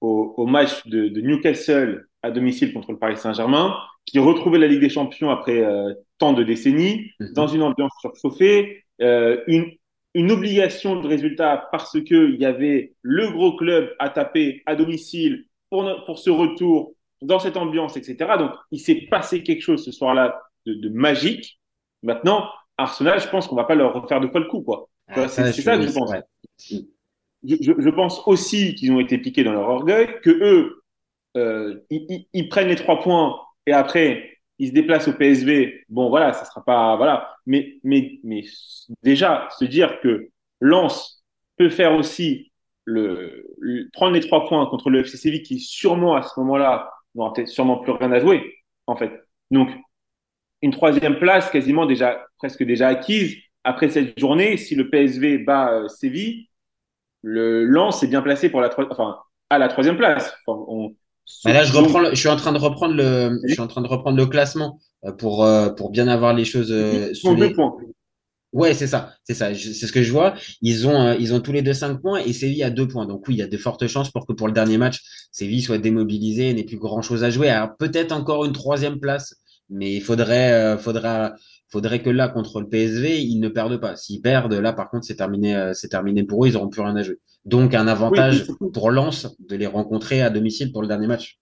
au, 0.00 0.34
au 0.36 0.46
match 0.46 0.86
de, 0.86 1.08
de, 1.08 1.20
Newcastle 1.20 2.06
à 2.22 2.30
domicile 2.30 2.72
contre 2.72 2.92
le 2.92 2.98
Paris 2.98 3.16
Saint-Germain, 3.16 3.76
qui 4.04 4.18
retrouvait 4.18 4.58
la 4.58 4.66
Ligue 4.66 4.80
des 4.80 4.88
Champions 4.88 5.30
après 5.30 5.60
euh, 5.60 5.94
tant 6.18 6.32
de 6.32 6.42
décennies, 6.42 7.12
-hmm. 7.20 7.32
dans 7.34 7.46
une 7.46 7.62
ambiance 7.62 7.92
surchauffée, 8.00 8.84
euh, 9.00 9.42
une, 9.46 9.72
une 10.14 10.30
obligation 10.30 11.00
de 11.00 11.06
résultat 11.06 11.68
parce 11.72 12.00
que 12.00 12.32
il 12.34 12.40
y 12.40 12.44
avait 12.44 12.94
le 13.02 13.30
gros 13.30 13.56
club 13.56 13.94
à 13.98 14.10
taper 14.10 14.62
à 14.66 14.74
domicile 14.74 15.46
pour, 15.70 15.88
pour 16.04 16.18
ce 16.18 16.30
retour 16.30 16.94
dans 17.22 17.38
cette 17.38 17.56
ambiance, 17.56 17.96
etc. 17.96 18.16
Donc, 18.38 18.52
il 18.70 18.80
s'est 18.80 19.06
passé 19.10 19.42
quelque 19.42 19.62
chose 19.62 19.84
ce 19.84 19.92
soir-là 19.92 20.40
de, 20.66 20.74
de, 20.74 20.88
magique. 20.88 21.60
Maintenant, 22.02 22.48
Arsenal, 22.76 23.20
je 23.20 23.28
pense 23.28 23.46
qu'on 23.46 23.56
va 23.56 23.64
pas 23.64 23.74
leur 23.74 23.92
refaire 23.92 24.20
de 24.20 24.28
fois 24.28 24.40
le 24.40 24.46
coup, 24.46 24.62
quoi. 24.62 24.88
Ah, 25.08 25.28
c'est 25.28 25.52
ça 25.52 25.76
que 25.76 25.86
je 25.86 25.92
pense. 25.92 26.12
Je, 27.42 27.56
je, 27.58 27.90
pense 27.90 28.22
aussi 28.26 28.74
qu'ils 28.74 28.92
ont 28.92 29.00
été 29.00 29.16
piqués 29.16 29.44
dans 29.44 29.52
leur 29.52 29.68
orgueil, 29.68 30.08
que 30.22 30.30
eux, 30.30 30.79
euh, 31.36 31.80
ils, 31.90 32.26
ils, 32.32 32.48
prennent 32.48 32.68
les 32.68 32.76
trois 32.76 33.00
points 33.00 33.38
et 33.66 33.72
après, 33.72 34.38
il 34.58 34.68
se 34.68 34.72
déplace 34.72 35.08
au 35.08 35.12
PSV. 35.12 35.84
Bon, 35.88 36.08
voilà, 36.10 36.32
ça 36.32 36.44
sera 36.44 36.64
pas, 36.64 36.96
voilà. 36.96 37.34
Mais, 37.46 37.78
mais, 37.84 38.18
mais 38.24 38.42
déjà, 39.02 39.48
se 39.58 39.64
dire 39.64 40.00
que 40.00 40.28
Lens 40.60 41.24
peut 41.56 41.70
faire 41.70 41.94
aussi 41.94 42.52
le, 42.84 43.46
prendre 43.92 44.14
les 44.14 44.20
trois 44.20 44.46
points 44.46 44.66
contre 44.66 44.90
le 44.90 45.00
FC 45.00 45.16
Séville 45.16 45.42
qui 45.42 45.60
sûrement 45.60 46.14
à 46.14 46.22
ce 46.22 46.38
moment-là 46.40 46.90
n'aura 47.14 47.32
sûrement 47.46 47.78
plus 47.78 47.92
rien 47.92 48.12
à 48.12 48.20
jouer, 48.20 48.54
en 48.86 48.96
fait. 48.96 49.12
Donc, 49.50 49.70
une 50.62 50.72
troisième 50.72 51.18
place 51.18 51.50
quasiment 51.50 51.86
déjà, 51.86 52.26
presque 52.38 52.62
déjà 52.62 52.88
acquise 52.88 53.36
après 53.64 53.88
cette 53.88 54.18
journée. 54.18 54.56
Si 54.56 54.74
le 54.74 54.90
PSV 54.90 55.38
bat 55.38 55.72
euh, 55.72 55.88
Séville, 55.88 56.48
le 57.22 57.64
Lens 57.64 58.02
est 58.02 58.08
bien 58.08 58.22
placé 58.22 58.50
pour 58.50 58.60
la 58.60 58.70
enfin, 58.90 59.18
à 59.48 59.58
la 59.58 59.68
troisième 59.68 59.96
place. 59.96 60.34
Là, 61.44 61.64
je 61.64 61.72
reprends. 61.72 62.10
je 62.10 62.14
suis 62.14 62.28
en 62.28 62.36
train 62.36 62.52
de 62.52 62.58
reprendre 62.58 62.94
le. 62.94 63.38
Je 63.44 63.52
suis 63.52 63.60
en 63.60 63.66
train 63.66 63.82
de 63.82 63.88
reprendre 63.88 64.16
le 64.16 64.26
classement 64.26 64.78
euh, 65.04 65.12
pour 65.12 65.44
euh, 65.44 65.70
pour 65.70 65.90
bien 65.90 66.08
avoir 66.08 66.34
les 66.34 66.44
choses. 66.44 66.70
Euh, 66.70 67.12
sous 67.14 67.34
les... 67.34 67.50
points. 67.50 67.74
Ouais, 68.52 68.74
c'est 68.74 68.88
ça, 68.88 69.14
c'est 69.24 69.34
ça. 69.34 69.54
C'est 69.54 69.86
ce 69.86 69.92
que 69.92 70.02
je 70.02 70.10
vois. 70.10 70.34
Ils 70.60 70.88
ont 70.88 71.12
ils 71.12 71.32
ont 71.32 71.40
tous 71.40 71.52
les 71.52 71.62
deux 71.62 71.72
cinq 71.72 72.00
points 72.00 72.18
et 72.18 72.32
Séville 72.32 72.64
a 72.64 72.70
deux 72.70 72.88
points. 72.88 73.06
Donc 73.06 73.26
oui, 73.28 73.34
il 73.34 73.38
y 73.38 73.42
a 73.42 73.46
de 73.46 73.56
fortes 73.56 73.86
chances 73.86 74.10
pour 74.10 74.26
que 74.26 74.32
pour 74.32 74.48
le 74.48 74.52
dernier 74.52 74.76
match, 74.76 75.00
Séville 75.30 75.62
soit 75.62 75.78
démobilisé 75.78 76.50
et 76.50 76.54
n'ait 76.54 76.64
plus 76.64 76.78
grand 76.78 77.02
chose 77.02 77.22
à 77.22 77.30
jouer. 77.30 77.48
Alors 77.48 77.76
peut-être 77.78 78.10
encore 78.10 78.44
une 78.44 78.52
troisième 78.52 78.98
place, 78.98 79.36
mais 79.68 79.94
il 79.94 80.00
faudrait 80.00 80.76
faudra 80.78 81.34
faudrait 81.70 82.02
que 82.02 82.10
là 82.10 82.28
contre 82.28 82.60
le 82.60 82.68
PSV, 82.68 83.20
ils 83.20 83.40
ne 83.40 83.48
perdent 83.48 83.80
pas. 83.80 83.96
S'ils 83.96 84.20
perdent, 84.20 84.52
là 84.54 84.72
par 84.72 84.90
contre, 84.90 85.04
c'est 85.04 85.16
terminé 85.16 85.72
c'est 85.74 85.88
terminé 85.88 86.24
pour 86.24 86.44
eux. 86.44 86.48
Ils 86.48 86.56
auront 86.56 86.68
plus 86.68 86.82
rien 86.82 86.96
à 86.96 87.02
jouer. 87.02 87.18
Donc 87.44 87.74
un 87.74 87.86
avantage 87.86 88.46
pour 88.72 88.90
Lens 88.90 89.34
de 89.38 89.56
les 89.56 89.66
rencontrer 89.66 90.22
à 90.22 90.30
domicile 90.30 90.72
pour 90.72 90.82
le 90.82 90.88
dernier 90.88 91.06
match. 91.06 91.38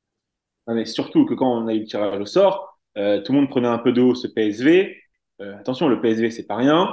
mais 0.68 0.85
surtout 0.85 1.26
que 1.26 1.35
quand 1.35 1.62
on 1.62 1.66
a 1.66 1.75
eu 1.75 1.80
le 1.80 1.87
tirage 1.87 2.20
au 2.20 2.26
sort, 2.26 2.78
euh, 2.97 3.20
tout 3.23 3.32
le 3.32 3.40
monde 3.40 3.50
prenait 3.50 3.68
un 3.68 3.78
peu 3.78 3.92
de 3.92 4.00
haut 4.00 4.14
ce 4.14 4.28
PSV. 4.28 4.97
Euh, 5.40 5.56
attention, 5.58 5.88
le 5.88 6.00
PSV 6.00 6.30
c'est 6.30 6.47
pas 6.47 6.56
rien. 6.56 6.92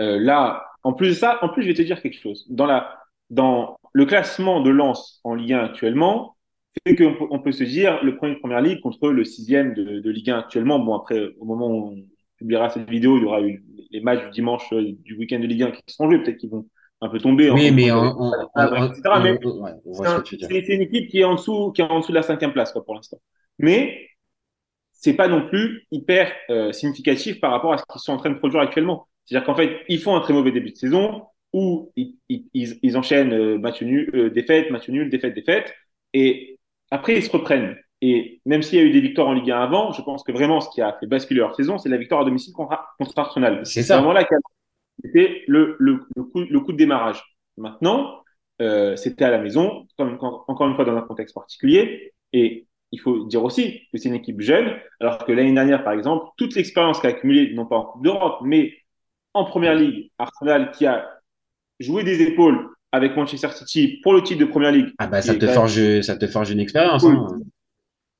Euh, 0.00 0.18
là, 0.18 0.64
en 0.82 0.92
plus 0.92 1.08
de 1.08 1.14
ça, 1.14 1.38
en 1.42 1.48
plus 1.48 1.62
je 1.62 1.68
vais 1.68 1.74
te 1.74 1.82
dire 1.82 2.00
quelque 2.00 2.20
chose. 2.20 2.46
Dans 2.48 2.66
la, 2.66 2.94
dans 3.30 3.76
le 3.92 4.06
classement 4.06 4.60
de 4.60 4.70
Lens 4.70 5.20
en 5.24 5.34
Ligue 5.34 5.54
1 5.54 5.64
actuellement, 5.64 6.36
c'est 6.86 6.94
qu'on 6.94 7.14
peut, 7.14 7.26
on 7.30 7.40
peut 7.40 7.52
se 7.52 7.64
dire 7.64 8.02
le 8.02 8.16
premier 8.16 8.34
de 8.34 8.40
première 8.40 8.60
ligue 8.60 8.80
contre 8.80 9.10
le 9.10 9.24
sixième 9.24 9.74
de, 9.74 10.00
de 10.00 10.10
Ligue 10.10 10.30
1 10.30 10.38
actuellement. 10.38 10.78
Bon 10.78 10.94
après, 10.94 11.34
au 11.40 11.44
moment 11.44 11.68
où 11.68 11.92
on 11.92 12.04
publiera 12.36 12.70
cette 12.70 12.88
vidéo, 12.88 13.16
il 13.16 13.22
y 13.22 13.26
aura 13.26 13.40
eu 13.42 13.64
les 13.90 14.00
matchs 14.00 14.24
du 14.24 14.30
dimanche 14.30 14.72
du 14.72 15.16
week-end 15.16 15.38
de 15.38 15.46
Ligue 15.46 15.62
1 15.64 15.70
qui 15.72 15.82
seront 15.86 16.10
joués. 16.10 16.22
Peut-être 16.22 16.38
qu'ils 16.38 16.50
vont 16.50 16.66
un 17.00 17.08
peu 17.08 17.18
tombé. 17.18 17.50
Oui, 17.50 17.70
mais, 17.70 17.88
c'est 20.64 20.74
une 20.74 20.82
équipe 20.82 21.08
qui 21.08 21.20
est 21.20 21.24
en 21.24 21.34
dessous, 21.34 21.72
qui 21.72 21.82
est 21.82 21.84
en 21.84 22.00
dessous 22.00 22.12
de 22.12 22.16
la 22.16 22.22
cinquième 22.22 22.52
place 22.52 22.72
quoi, 22.72 22.84
pour 22.84 22.94
l'instant. 22.94 23.18
Mais 23.58 24.08
c'est 24.92 25.14
pas 25.14 25.28
non 25.28 25.46
plus 25.46 25.86
hyper 25.90 26.32
euh, 26.50 26.72
significatif 26.72 27.40
par 27.40 27.50
rapport 27.50 27.72
à 27.72 27.78
ce 27.78 27.84
qu'ils 27.84 28.00
sont 28.00 28.12
en 28.12 28.16
train 28.16 28.30
de 28.30 28.38
produire 28.38 28.60
actuellement. 28.60 29.08
C'est-à-dire 29.24 29.46
qu'en 29.46 29.54
fait, 29.54 29.80
ils 29.88 30.00
font 30.00 30.16
un 30.16 30.20
très 30.20 30.32
mauvais 30.32 30.52
début 30.52 30.70
de 30.70 30.76
saison 30.76 31.24
où 31.52 31.92
ils, 31.96 32.16
ils, 32.28 32.78
ils, 32.82 32.96
enchaînent 32.96 33.32
euh, 33.32 33.58
match 33.58 33.82
nul, 33.82 34.10
euh, 34.14 34.30
défaite, 34.30 34.70
match 34.70 34.88
nul, 34.88 35.10
défaite, 35.10 35.34
défaite, 35.34 35.74
et 36.12 36.58
après 36.90 37.16
ils 37.16 37.22
se 37.22 37.30
reprennent. 37.30 37.76
Et 38.08 38.40
même 38.46 38.62
s'il 38.62 38.78
y 38.78 38.82
a 38.82 38.84
eu 38.84 38.92
des 38.92 39.00
victoires 39.00 39.26
en 39.26 39.32
Ligue 39.32 39.50
1 39.50 39.58
avant, 39.58 39.90
je 39.90 40.00
pense 40.00 40.22
que 40.22 40.30
vraiment 40.30 40.60
ce 40.60 40.70
qui 40.70 40.80
a 40.80 40.96
fait 41.00 41.08
basculer 41.08 41.40
leur 41.40 41.56
saison, 41.56 41.76
c'est 41.76 41.88
la 41.88 41.96
victoire 41.96 42.20
à 42.20 42.24
domicile 42.24 42.52
contre, 42.52 42.78
contre 43.00 43.18
Arsenal. 43.18 43.66
C'est 43.66 43.82
ça. 43.82 43.96
vraiment 43.96 44.12
là 44.12 44.24
c'était 45.02 45.42
le, 45.48 45.74
le, 45.80 46.06
le, 46.14 46.22
coup, 46.22 46.40
le 46.40 46.60
coup 46.60 46.70
de 46.70 46.76
démarrage. 46.76 47.20
Maintenant, 47.56 48.22
euh, 48.62 48.94
c'était 48.94 49.24
à 49.24 49.30
la 49.30 49.38
maison, 49.38 49.88
comme, 49.98 50.18
encore 50.20 50.68
une 50.68 50.76
fois 50.76 50.84
dans 50.84 50.96
un 50.96 51.02
contexte 51.02 51.34
particulier. 51.34 52.12
Et 52.32 52.68
il 52.92 53.00
faut 53.00 53.24
dire 53.24 53.42
aussi 53.42 53.80
que 53.92 53.98
c'est 53.98 54.08
une 54.08 54.14
équipe 54.14 54.40
jeune, 54.40 54.76
alors 55.00 55.18
que 55.18 55.32
l'année 55.32 55.52
dernière, 55.52 55.82
par 55.82 55.92
exemple, 55.94 56.26
toute 56.36 56.54
l'expérience 56.54 57.00
qu'a 57.00 57.08
accumulée, 57.08 57.54
non 57.54 57.66
pas 57.66 57.76
en 57.76 57.84
Coupe 57.86 58.04
d'Europe, 58.04 58.38
mais 58.44 58.72
en 59.34 59.44
Première 59.44 59.74
Ligue, 59.74 60.12
Arsenal 60.16 60.70
qui 60.70 60.86
a 60.86 61.08
joué 61.80 62.04
des 62.04 62.22
épaules 62.22 62.68
avec 62.92 63.16
Manchester 63.16 63.48
City 63.50 63.98
pour 64.04 64.12
le 64.12 64.22
titre 64.22 64.40
de 64.40 64.44
Première 64.44 64.70
Ligue. 64.70 64.92
Ah 64.98 65.08
bah 65.08 65.22
ça 65.22 65.34
te, 65.34 65.46
forge, 65.48 66.00
ça 66.02 66.16
te 66.16 66.28
forge 66.28 66.52
une 66.52 66.60
expérience. 66.60 67.04
Hein. 67.04 67.26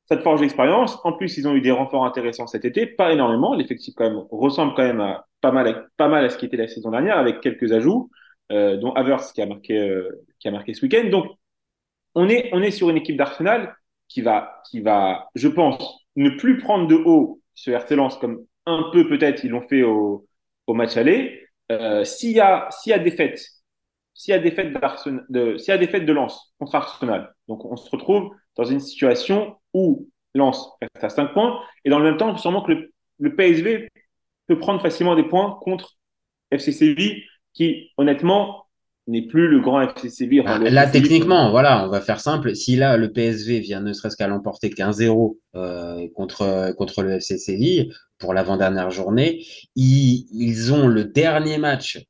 Ça 0.06 0.16
te 0.16 0.22
forge 0.22 0.40
l'expérience. 0.40 0.98
En 1.04 1.12
plus, 1.12 1.36
ils 1.36 1.48
ont 1.48 1.54
eu 1.54 1.60
des 1.60 1.72
renforts 1.72 2.04
intéressants 2.04 2.46
cet 2.46 2.64
été, 2.64 2.86
pas 2.86 3.12
énormément. 3.12 3.54
L'effectif 3.54 3.94
ressemble 4.30 4.75
quand 4.75 4.84
même 4.84 5.00
à, 5.00 5.26
pas 5.40 5.50
mal, 5.50 5.88
pas 5.96 6.08
mal 6.08 6.25
à 6.25 6.30
ce 6.30 6.38
qui 6.38 6.46
était 6.46 6.56
la 6.56 6.68
saison 6.68 6.90
dernière, 6.90 7.18
avec 7.18 7.40
quelques 7.40 7.72
ajouts, 7.72 8.10
euh, 8.52 8.76
dont 8.76 8.92
Havertz 8.92 9.32
qui 9.32 9.42
a 9.42 9.46
marqué, 9.46 9.76
euh, 9.76 10.25
qui 10.38 10.48
a 10.48 10.52
marqué 10.52 10.75
ce 10.75 10.82
week-end. 10.82 11.08
Donc, 11.10 11.26
on 12.14 12.28
est, 12.28 12.48
on 12.52 12.62
est 12.62 12.70
sur 12.70 12.88
une 12.90 12.96
équipe 12.96 13.16
d'Arsenal 13.16 13.76
qui 14.08 14.22
va, 14.22 14.62
qui 14.70 14.80
va, 14.80 15.28
je 15.34 15.48
pense, 15.48 16.06
ne 16.14 16.30
plus 16.30 16.58
prendre 16.58 16.86
de 16.86 16.94
haut 16.94 17.40
ce 17.54 17.70
RC 17.70 17.96
Lens 17.96 18.16
comme 18.18 18.44
un 18.66 18.90
peu 18.92 19.08
peut-être 19.08 19.44
ils 19.44 19.50
l'ont 19.50 19.66
fait 19.66 19.82
au, 19.82 20.26
au 20.66 20.75
match 20.75 20.96
aller. 20.96 21.42
Euh, 21.72 22.04
s'il 22.04 22.32
y 22.32 22.40
a, 22.40 22.68
s'il 22.70 22.90
y 22.90 22.94
a 22.94 22.98
défaite, 22.98 23.40
s'il 24.14 24.32
y 24.32 24.34
a 24.34 24.38
défaite 24.38 24.72
de, 25.28 25.56
s'il 25.56 25.68
y 25.68 25.75
a 25.75 25.78
défaite 25.78 26.06
de 26.06 26.12
Lens 26.12 26.54
contre 26.58 26.76
Arsenal, 26.76 27.34
donc 27.48 27.64
on 27.64 27.76
se 27.76 27.90
retrouve 27.90 28.30
dans 28.56 28.64
une 28.64 28.80
situation 28.80 29.56
où 29.75 30.08
Lens 30.34 30.70
reste 30.80 31.04
à 31.04 31.08
5 31.08 31.32
points 31.32 31.60
et 31.84 31.90
dans 31.90 31.98
le 31.98 32.04
même 32.04 32.16
temps, 32.16 32.36
sûrement 32.36 32.62
que 32.62 32.72
le, 32.72 32.92
le 33.18 33.34
PSV 33.34 33.88
peut 34.46 34.58
prendre 34.58 34.80
facilement 34.80 35.16
des 35.16 35.25
points 35.25 35.58
contre 35.62 35.96
FC 36.50 36.72
Séville, 36.72 37.22
qui 37.52 37.90
honnêtement 37.96 38.66
n'est 39.08 39.26
plus 39.26 39.48
le 39.48 39.60
grand 39.60 39.80
FC 39.82 40.10
Séville. 40.10 40.42
Ah, 40.46 40.58
là, 40.58 40.86
techniquement, 40.88 41.50
voilà, 41.50 41.84
on 41.86 41.88
va 41.88 42.00
faire 42.00 42.20
simple. 42.20 42.54
Si 42.56 42.76
là, 42.76 42.96
le 42.96 43.12
PSV 43.12 43.60
vient 43.60 43.80
ne 43.80 43.92
serait-ce 43.92 44.16
qu'à 44.16 44.26
l'emporter 44.26 44.70
qu'un 44.70 44.92
0 44.92 45.38
euh, 45.54 46.08
contre, 46.14 46.72
contre 46.76 47.02
le 47.02 47.12
FC 47.12 47.38
Séville 47.38 47.92
pour 48.18 48.34
l'avant-dernière 48.34 48.90
journée, 48.90 49.44
ils, 49.76 50.26
ils, 50.32 50.72
ont 50.72 50.88
le 50.88 51.04
dernier 51.04 51.58
match 51.58 52.04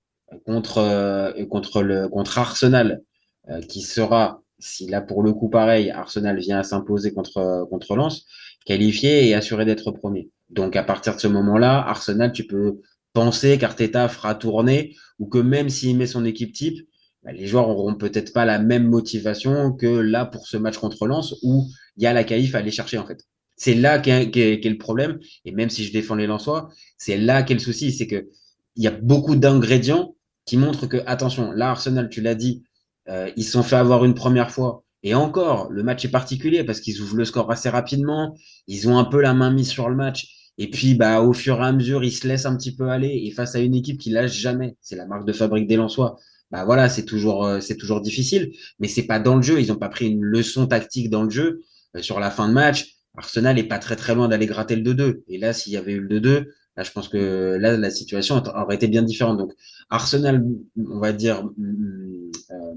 contre, 0.47 0.79
euh, 0.79 1.45
contre, 1.47 1.83
le, 1.83 2.09
contre 2.09 2.39
Arsenal 2.39 3.03
euh, 3.51 3.61
qui 3.61 3.83
sera, 3.83 4.43
si 4.59 4.87
là 4.87 5.01
pour 5.01 5.23
le 5.23 5.33
coup 5.33 5.49
pareil, 5.49 5.91
Arsenal 5.91 6.39
vient 6.39 6.59
à 6.59 6.63
s'imposer 6.63 7.13
contre, 7.13 7.67
contre 7.71 7.97
Lens, 7.97 8.27
qualifié 8.65 9.29
et 9.29 9.35
assuré 9.35 9.65
d'être 9.65 9.91
premier. 9.91 10.31
Donc 10.51 10.77
à 10.77 10.83
partir 10.83 11.15
de 11.17 11.21
ce 11.21 11.29
moment-là, 11.29 11.79
Arsenal, 11.87 12.33
tu 12.33 12.47
peux 12.47 12.81
penser 13.13 13.59
qu'Arteta 13.59 14.09
fera 14.09 14.35
tourner 14.35 14.95
ou 15.19 15.27
que 15.27 15.39
même 15.39 15.69
s'il 15.69 15.97
met 15.97 16.07
son 16.07 16.25
équipe 16.25 16.53
type, 16.53 16.87
bah, 17.23 17.33
les 17.33 17.47
joueurs 17.47 17.69
auront 17.69 17.95
peut-être 17.95 18.33
pas 18.33 18.45
la 18.45 18.59
même 18.59 18.87
motivation 18.87 19.73
que 19.73 19.87
là 19.87 20.27
pour 20.27 20.47
ce 20.47 20.57
match 20.57 20.79
contre 20.79 21.07
Lens 21.07 21.35
où 21.43 21.67
il 21.97 22.03
y 22.03 22.07
a 22.07 22.13
la 22.13 22.25
qualif 22.25 22.55
à 22.55 22.59
aller 22.59 22.71
chercher 22.71 22.99
en 22.99 23.07
fait. 23.07 23.25
C'est 23.57 23.75
là 23.75 23.99
qu'est 23.99 24.61
le 24.63 24.79
problème. 24.79 25.19
Et 25.45 25.53
même 25.53 25.71
si 25.71 25.83
je 25.85 25.93
défends 25.93 26.15
les 26.15 26.27
Lensois, 26.27 26.69
c'est 26.99 27.17
là 27.17 27.43
qu'est 27.43 27.55
le 27.55 27.61
souci. 27.61 27.91
C'est 27.91 28.07
que 28.07 28.29
il 28.77 28.85
y 28.85 28.87
a 28.87 28.91
beaucoup 28.91 29.37
d'ingrédients 29.37 30.15
qui 30.45 30.57
montrent 30.59 30.87
que, 30.87 30.99
attention, 31.07 31.51
là, 31.53 31.71
Arsenal, 31.71 32.09
tu 32.09 32.21
l'as 32.21 32.35
dit, 32.35 32.63
euh, 33.09 33.31
ils 33.37 33.45
se 33.45 33.53
sont 33.53 33.63
fait 33.63 33.77
avoir 33.77 34.05
une 34.05 34.15
première 34.15 34.51
fois. 34.51 34.85
Et 35.03 35.15
encore, 35.15 35.71
le 35.71 35.83
match 35.83 36.05
est 36.05 36.11
particulier 36.11 36.65
parce 36.65 36.81
qu'ils 36.81 37.01
ouvrent 37.01 37.17
le 37.17 37.25
score 37.25 37.51
assez 37.51 37.69
rapidement. 37.69 38.37
Ils 38.67 38.89
ont 38.89 38.99
un 38.99 39.05
peu 39.05 39.21
la 39.21 39.35
main 39.35 39.53
mise 39.53 39.69
sur 39.69 39.89
le 39.89 39.95
match. 39.95 40.51
Et 40.59 40.71
puis, 40.71 40.95
bah, 40.95 41.21
au 41.21 41.33
fur 41.33 41.59
et 41.61 41.67
à 41.67 41.73
mesure, 41.73 42.03
ils 42.03 42.13
se 42.13 42.27
laissent 42.27 42.47
un 42.47 42.57
petit 42.57 42.75
peu 42.75 42.89
aller. 42.89 43.23
Et 43.25 43.31
face 43.31 43.55
à 43.55 43.61
une 43.61 43.75
équipe 43.75 43.99
qui 43.99 44.11
lâche 44.11 44.33
jamais, 44.33 44.77
c'est 44.81 44.97
la 44.97 45.07
marque 45.07 45.27
de 45.27 45.33
fabrique 45.33 45.69
des 45.69 45.77
Lensois. 45.77 46.17
Bah 46.51 46.65
voilà, 46.65 46.89
c'est 46.89 47.05
toujours, 47.05 47.45
euh, 47.45 47.61
difficile. 48.03 48.53
Mais 48.79 48.89
c'est 48.89 49.07
pas 49.07 49.19
dans 49.21 49.37
le 49.37 49.43
jeu. 49.43 49.61
Ils 49.61 49.71
ont 49.73 49.77
pas 49.77 49.89
pris 49.89 50.09
une 50.09 50.23
leçon 50.23 50.67
tactique 50.67 51.11
dans 51.11 51.23
le 51.23 51.31
jeu. 51.31 51.63
Euh, 51.97 52.03
sur 52.03 52.21
la 52.21 52.31
fin 52.31 52.49
de 52.49 52.55
match, 52.55 52.97
Arsenal 53.17 53.59
est 53.59 53.65
pas 53.65 53.79
très 53.79 53.97
très 53.97 54.15
loin 54.15 54.29
d'aller 54.29 54.47
gratter 54.47 54.77
le 54.77 54.83
2-2. 54.83 55.23
Et 55.29 55.39
là, 55.39 55.53
s'il 55.53 55.73
y 55.73 55.77
avait 55.77 55.93
eu 55.93 56.01
le 56.01 56.21
2-2, 56.21 56.47
là, 56.77 56.83
je 56.83 56.91
pense 56.93 57.09
que 57.09 57.57
là, 57.59 57.77
la 57.77 57.91
situation 57.91 58.43
aurait 58.55 58.75
été 58.75 58.89
bien 58.89 59.03
différente. 59.03 59.39
Donc, 59.39 59.53
Arsenal, 59.91 60.45
on 60.77 60.99
va 60.99 61.13
dire, 61.13 61.45
mm, 61.57 62.31
euh, 62.51 62.75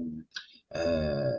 euh 0.76 1.30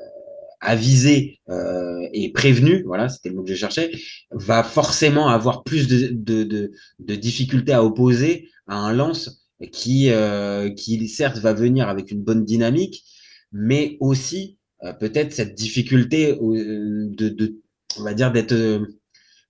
avisé 0.64 1.40
euh, 1.50 2.08
et 2.14 2.32
prévenu, 2.32 2.84
voilà, 2.84 3.10
c'était 3.10 3.30
le 3.30 3.36
mot 3.36 3.44
que 3.44 3.50
je 3.50 3.56
cherchais, 3.56 3.90
va 4.30 4.62
forcément 4.64 5.28
avoir 5.28 5.64
plus 5.64 5.88
de, 5.88 6.12
de, 6.12 7.16
difficultés 7.16 7.74
à 7.74 7.84
opposer 7.84 8.48
à 8.68 8.76
un 8.76 8.94
lance 8.94 9.44
qui, 9.72 10.12
qui 10.78 11.08
certes 11.10 11.40
va 11.40 11.54
venir 11.54 11.90
avec 11.90 12.12
une 12.12 12.22
bonne 12.22 12.46
dynamique, 12.46 13.04
mais 13.52 13.98
aussi 14.02 14.60
peut-être 15.00 15.34
cette 15.34 15.56
difficulté 15.56 16.38
de, 16.40 17.60
on 17.98 18.04
va 18.04 18.14
dire 18.14 18.32
d'être 18.32 18.86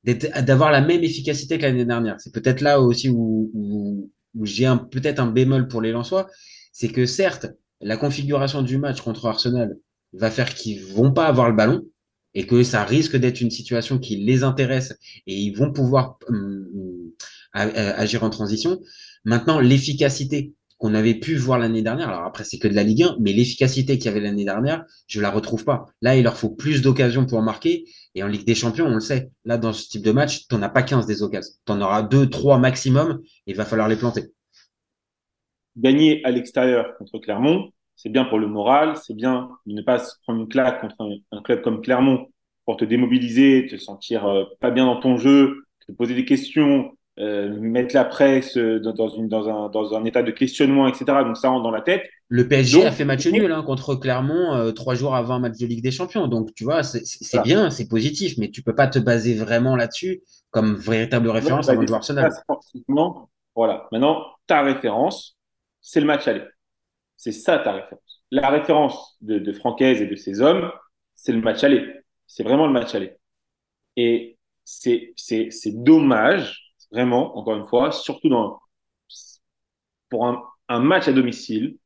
d'avoir 0.03 0.71
la 0.71 0.81
même 0.81 1.03
efficacité 1.03 1.57
que 1.57 1.63
l'année 1.63 1.85
dernière. 1.85 2.19
C'est 2.19 2.33
peut-être 2.33 2.61
là 2.61 2.81
aussi 2.81 3.09
où, 3.09 3.51
où, 3.53 4.11
où 4.35 4.45
j'ai 4.45 4.65
un, 4.65 4.77
peut-être 4.77 5.19
un 5.19 5.27
bémol 5.27 5.67
pour 5.67 5.81
les 5.81 5.91
Lensois, 5.91 6.27
c'est 6.73 6.89
que 6.89 7.05
certes, 7.05 7.47
la 7.81 7.97
configuration 7.97 8.61
du 8.61 8.77
match 8.77 9.01
contre 9.01 9.25
Arsenal 9.25 9.77
va 10.13 10.31
faire 10.31 10.53
qu'ils 10.53 10.83
vont 10.83 11.11
pas 11.11 11.27
avoir 11.27 11.49
le 11.49 11.55
ballon 11.55 11.83
et 12.33 12.45
que 12.47 12.63
ça 12.63 12.83
risque 12.83 13.17
d'être 13.17 13.41
une 13.41 13.51
situation 13.51 13.99
qui 13.99 14.15
les 14.17 14.43
intéresse 14.43 14.93
et 15.27 15.35
ils 15.37 15.55
vont 15.55 15.71
pouvoir 15.71 16.17
hum, 16.27 16.67
hum, 16.73 17.11
agir 17.53 18.23
en 18.23 18.29
transition. 18.29 18.79
Maintenant, 19.25 19.59
l'efficacité 19.59 20.53
qu'on 20.81 20.95
avait 20.95 21.13
pu 21.13 21.35
voir 21.35 21.59
l'année 21.59 21.83
dernière. 21.83 22.09
Alors 22.09 22.23
après, 22.23 22.43
c'est 22.43 22.57
que 22.57 22.67
de 22.67 22.73
la 22.73 22.81
Ligue 22.81 23.03
1, 23.03 23.17
mais 23.19 23.33
l'efficacité 23.33 23.99
qu'il 23.99 24.05
y 24.05 24.07
avait 24.09 24.19
l'année 24.19 24.45
dernière, 24.45 24.83
je 25.05 25.21
la 25.21 25.29
retrouve 25.29 25.63
pas. 25.63 25.85
Là, 26.01 26.15
il 26.15 26.23
leur 26.23 26.35
faut 26.35 26.49
plus 26.49 26.81
d'occasions 26.81 27.27
pour 27.27 27.39
marquer. 27.43 27.85
Et 28.15 28.23
en 28.23 28.27
Ligue 28.27 28.47
des 28.47 28.55
Champions, 28.55 28.87
on 28.87 28.95
le 28.95 28.99
sait. 28.99 29.29
Là, 29.45 29.59
dans 29.59 29.73
ce 29.73 29.87
type 29.87 30.01
de 30.01 30.11
match, 30.11 30.47
tu 30.47 30.55
n'en 30.55 30.63
as 30.63 30.69
pas 30.69 30.81
15 30.81 31.05
des 31.05 31.21
occasions. 31.21 31.53
Tu 31.67 31.71
en 31.71 31.81
auras 31.81 32.01
2, 32.01 32.27
3 32.31 32.57
maximum. 32.57 33.21
Il 33.45 33.55
va 33.55 33.63
falloir 33.63 33.87
les 33.87 33.95
planter. 33.95 34.31
Gagner 35.77 36.25
à 36.25 36.31
l'extérieur 36.31 36.97
contre 36.97 37.19
Clermont, 37.19 37.69
c'est 37.95 38.09
bien 38.09 38.25
pour 38.25 38.39
le 38.39 38.47
moral. 38.47 38.97
C'est 38.97 39.15
bien 39.15 39.51
de 39.67 39.73
ne 39.73 39.83
pas 39.83 39.99
se 39.99 40.15
prendre 40.23 40.41
une 40.41 40.47
claque 40.47 40.81
contre 40.81 40.95
un, 40.99 41.11
un 41.31 41.43
club 41.43 41.61
comme 41.61 41.81
Clermont 41.81 42.25
pour 42.65 42.77
te 42.77 42.85
démobiliser, 42.85 43.67
te 43.69 43.77
sentir 43.77 44.25
euh, 44.25 44.45
pas 44.59 44.71
bien 44.71 44.85
dans 44.85 44.99
ton 44.99 45.17
jeu, 45.17 45.67
te 45.85 45.91
poser 45.91 46.15
des 46.15 46.25
questions, 46.25 46.91
euh, 47.19 47.59
mettre 47.59 47.93
la 47.93 48.05
presse 48.05 48.55
euh, 48.57 48.79
dans, 48.79 48.93
dans, 48.93 49.09
une, 49.09 49.27
dans, 49.27 49.47
un, 49.49 49.69
dans 49.69 49.93
un 49.93 50.05
état 50.05 50.23
de 50.23 50.31
questionnement, 50.31 50.87
etc. 50.87 51.05
Donc 51.25 51.35
ça 51.35 51.49
rentre 51.49 51.63
dans 51.63 51.71
la 51.71 51.81
tête. 51.81 52.03
Le 52.29 52.47
PSG 52.47 52.77
Donc, 52.77 52.85
a 52.85 52.91
fait 52.91 53.03
match 53.03 53.27
nul 53.27 53.51
hein, 53.51 53.63
contre 53.63 53.95
Clermont 53.95 54.53
euh, 54.53 54.71
trois 54.71 54.95
jours 54.95 55.13
avant 55.13 55.35
un 55.35 55.39
match 55.39 55.57
de 55.57 55.65
Ligue 55.65 55.83
des 55.83 55.91
Champions. 55.91 56.27
Donc 56.27 56.53
tu 56.55 56.63
vois, 56.63 56.83
c'est 56.83 57.03
voilà. 57.33 57.43
bien, 57.43 57.69
c'est 57.69 57.89
positif, 57.89 58.35
mais 58.37 58.49
tu 58.49 58.63
peux 58.63 58.73
pas 58.73 58.87
te 58.87 58.97
baser 58.97 59.35
vraiment 59.35 59.75
là-dessus 59.75 60.23
comme 60.51 60.75
véritable 60.75 61.29
référence 61.29 61.67
ouais, 61.67 61.73
avant 61.73 61.81
de 61.81 61.87
jouer 61.87 61.97
Arsenal. 61.97 62.31
Voilà. 63.55 63.89
Maintenant, 63.91 64.23
ta 64.47 64.61
référence, 64.61 65.37
c'est 65.81 65.99
le 65.99 66.05
match 66.05 66.27
aller. 66.29 66.45
C'est 67.17 67.33
ça 67.33 67.59
ta 67.59 67.73
référence. 67.73 68.23
La 68.31 68.49
référence 68.49 69.17
de, 69.19 69.37
de 69.37 69.51
Francaise 69.51 70.01
et 70.01 70.07
de 70.07 70.15
ses 70.15 70.41
hommes, 70.41 70.71
c'est 71.13 71.33
le 71.33 71.41
match 71.41 71.61
aller. 71.65 71.85
C'est 72.25 72.43
vraiment 72.43 72.67
le 72.67 72.73
match 72.73 72.95
aller. 72.95 73.17
Et 73.97 74.37
c'est 74.63 75.13
dommage 75.73 76.70
vraiment, 76.91 77.37
encore 77.37 77.55
une 77.55 77.65
fois, 77.65 77.91
surtout 77.91 78.29
dans, 78.29 78.59
pour 80.09 80.27
un, 80.27 80.43
un 80.67 80.79
match 80.79 81.07
à 81.07 81.13
domicile, 81.13 81.77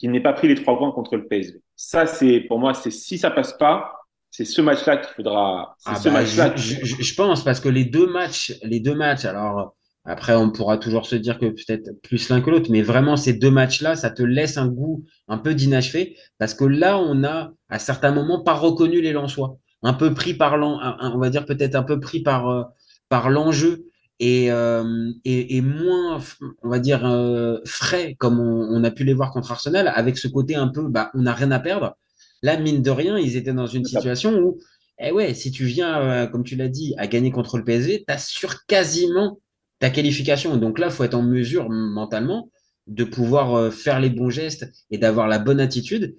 qui 0.00 0.08
n'ait 0.08 0.22
pas 0.22 0.32
pris 0.32 0.48
les 0.48 0.54
trois 0.54 0.78
points 0.78 0.92
contre 0.92 1.16
le 1.16 1.28
PSV. 1.28 1.60
Ça, 1.76 2.06
c'est 2.06 2.40
pour 2.40 2.58
moi, 2.58 2.72
c'est 2.72 2.90
si 2.90 3.18
ça 3.18 3.30
passe 3.30 3.52
pas, 3.52 3.92
c'est 4.30 4.46
ce 4.46 4.62
match-là 4.62 4.96
qu'il 4.96 5.12
faudra. 5.14 5.76
Ah 5.84 5.94
ce 5.96 6.08
bah, 6.08 6.20
match-là. 6.20 6.56
Je, 6.56 6.76
je, 6.82 7.02
je, 7.02 7.14
pense 7.14 7.44
parce 7.44 7.60
que 7.60 7.68
les 7.68 7.84
deux 7.84 8.06
matchs, 8.06 8.54
les 8.62 8.80
deux 8.80 8.94
matchs, 8.94 9.26
alors 9.26 9.74
après 10.04 10.34
on 10.34 10.50
pourra 10.50 10.78
toujours 10.78 11.04
se 11.04 11.16
dire 11.16 11.38
que 11.38 11.46
peut-être 11.46 11.90
plus 12.02 12.30
l'un 12.30 12.40
que 12.40 12.48
l'autre, 12.48 12.70
mais 12.70 12.80
vraiment 12.80 13.16
ces 13.16 13.34
deux 13.34 13.50
matchs-là, 13.50 13.94
ça 13.94 14.10
te 14.10 14.22
laisse 14.22 14.56
un 14.56 14.68
goût 14.68 15.04
un 15.28 15.36
peu 15.36 15.54
d'inachevé 15.54 16.16
parce 16.38 16.54
que 16.54 16.64
là, 16.64 16.98
on 16.98 17.22
a 17.22 17.52
à 17.68 17.78
certains 17.78 18.12
moments 18.12 18.42
pas 18.42 18.54
reconnu 18.54 19.02
les 19.02 19.12
Lensois, 19.12 19.58
un 19.82 19.92
peu 19.92 20.14
pris 20.14 20.32
par 20.32 20.56
l'en, 20.56 20.80
on 21.00 21.18
va 21.18 21.28
dire 21.28 21.44
peut-être 21.44 21.74
un 21.74 21.82
peu 21.82 22.00
pris 22.00 22.22
par 22.22 22.48
euh, 22.48 22.62
par 23.10 23.28
l'enjeu 23.28 23.89
et, 24.20 24.52
euh, 24.52 25.12
et, 25.24 25.56
et, 25.56 25.62
moins, 25.62 26.22
on 26.62 26.68
va 26.68 26.78
dire, 26.78 27.06
euh, 27.06 27.58
frais, 27.64 28.14
comme 28.18 28.38
on, 28.38 28.68
on, 28.70 28.84
a 28.84 28.90
pu 28.90 29.02
les 29.02 29.14
voir 29.14 29.32
contre 29.32 29.50
Arsenal, 29.50 29.90
avec 29.94 30.18
ce 30.18 30.28
côté 30.28 30.54
un 30.54 30.68
peu, 30.68 30.88
bah, 30.88 31.10
on 31.14 31.22
n'a 31.22 31.32
rien 31.32 31.50
à 31.50 31.58
perdre. 31.58 31.96
Là, 32.42 32.58
mine 32.58 32.82
de 32.82 32.90
rien, 32.90 33.18
ils 33.18 33.36
étaient 33.36 33.54
dans 33.54 33.66
une 33.66 33.86
situation 33.86 34.38
où, 34.38 34.58
eh 34.98 35.10
ouais, 35.10 35.32
si 35.32 35.50
tu 35.50 35.64
viens, 35.64 36.00
euh, 36.02 36.26
comme 36.26 36.44
tu 36.44 36.54
l'as 36.54 36.68
dit, 36.68 36.94
à 36.98 37.06
gagner 37.06 37.30
contre 37.30 37.56
le 37.56 37.64
PSG, 37.64 38.04
tu 38.06 38.12
assures 38.12 38.66
quasiment 38.66 39.40
ta 39.78 39.88
qualification. 39.88 40.58
Donc 40.58 40.78
là, 40.78 40.88
il 40.88 40.92
faut 40.92 41.04
être 41.04 41.14
en 41.14 41.22
mesure 41.22 41.70
mentalement 41.70 42.50
de 42.86 43.04
pouvoir 43.04 43.72
faire 43.72 44.00
les 44.00 44.10
bons 44.10 44.30
gestes 44.30 44.70
et 44.90 44.98
d'avoir 44.98 45.28
la 45.28 45.38
bonne 45.38 45.60
attitude. 45.60 46.16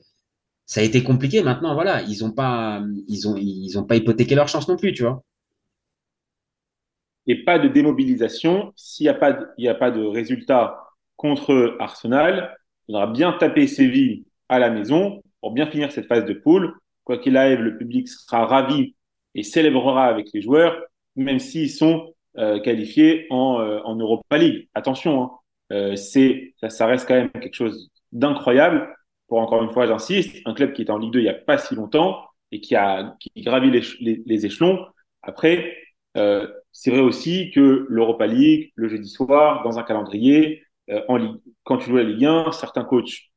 Ça 0.65 0.81
a 0.81 0.83
été 0.83 1.03
compliqué. 1.03 1.43
Maintenant, 1.43 1.75
voilà, 1.75 2.01
ils 2.03 2.23
n'ont 2.23 2.31
pas, 2.31 2.81
ils 3.07 3.27
ont, 3.27 3.35
ils 3.37 3.77
ont 3.77 3.83
pas 3.83 3.95
hypothéqué 3.95 4.33
leur 4.33 4.47
chance 4.47 4.67
non 4.67 4.77
plus, 4.77 4.93
tu 4.93 5.03
vois 5.03 5.23
et 7.27 7.43
pas 7.43 7.59
de 7.59 7.67
démobilisation. 7.67 8.73
S'il 8.75 9.05
n'y 9.05 9.09
a, 9.09 9.13
pas 9.13 9.33
de, 9.33 9.47
il 9.57 9.67
a 9.67 9.75
pas 9.75 9.91
de 9.91 10.03
résultat 10.03 10.77
contre 11.15 11.75
Arsenal, 11.79 12.57
il 12.83 12.85
faudra 12.87 13.07
bien 13.07 13.33
taper 13.33 13.67
Séville 13.67 14.25
à 14.49 14.59
la 14.59 14.69
maison 14.69 15.21
pour 15.39 15.51
bien 15.51 15.67
finir 15.67 15.91
cette 15.91 16.07
phase 16.07 16.25
de 16.25 16.33
poule. 16.33 16.73
Quoi 17.03 17.17
qu'il 17.17 17.37
arrive, 17.37 17.61
le 17.61 17.77
public 17.77 18.07
sera 18.07 18.45
ravi 18.45 18.95
et 19.33 19.43
célébrera 19.43 20.05
avec 20.05 20.27
les 20.33 20.41
joueurs, 20.41 20.81
même 21.15 21.39
s'ils 21.39 21.71
sont 21.71 22.13
euh, 22.37 22.59
qualifiés 22.59 23.27
en, 23.29 23.59
euh, 23.59 23.79
en 23.83 23.95
Europa 23.95 24.37
League. 24.37 24.69
Attention, 24.73 25.23
hein, 25.23 25.31
euh, 25.71 25.95
ça, 25.95 26.85
reste 26.85 27.07
quand 27.07 27.15
même 27.15 27.31
quelque 27.31 27.55
chose 27.55 27.89
d'incroyable. 28.11 28.93
Pour 29.27 29.39
encore 29.39 29.63
une 29.63 29.71
fois, 29.71 29.87
j'insiste, 29.87 30.37
un 30.45 30.53
club 30.53 30.73
qui 30.73 30.81
est 30.81 30.89
en 30.89 30.97
Ligue 30.97 31.13
2 31.13 31.19
il 31.19 31.23
n'y 31.23 31.29
a 31.29 31.33
pas 31.33 31.57
si 31.57 31.75
longtemps 31.75 32.25
et 32.51 32.59
qui 32.59 32.75
a 32.75 33.15
qui 33.19 33.41
gravit 33.41 33.71
les, 33.71 34.23
les, 34.25 34.45
échelons. 34.45 34.85
Après, 35.21 35.77
c'est 36.71 36.91
vrai 36.91 37.01
aussi 37.01 37.51
que 37.51 37.85
l'Europa 37.89 38.27
League, 38.27 38.71
le 38.75 38.89
jeudi 38.89 39.09
soir, 39.09 39.63
dans 39.63 39.79
un 39.79 39.83
calendrier, 39.83 40.63
euh, 40.89 41.01
en 41.07 41.17
Ligue, 41.17 41.37
quand 41.63 41.77
tu 41.77 41.89
joues 41.89 41.97
la 41.97 42.03
Ligue 42.03 42.25
1, 42.25 42.51
certains 42.51 42.83
coachs 42.83 43.31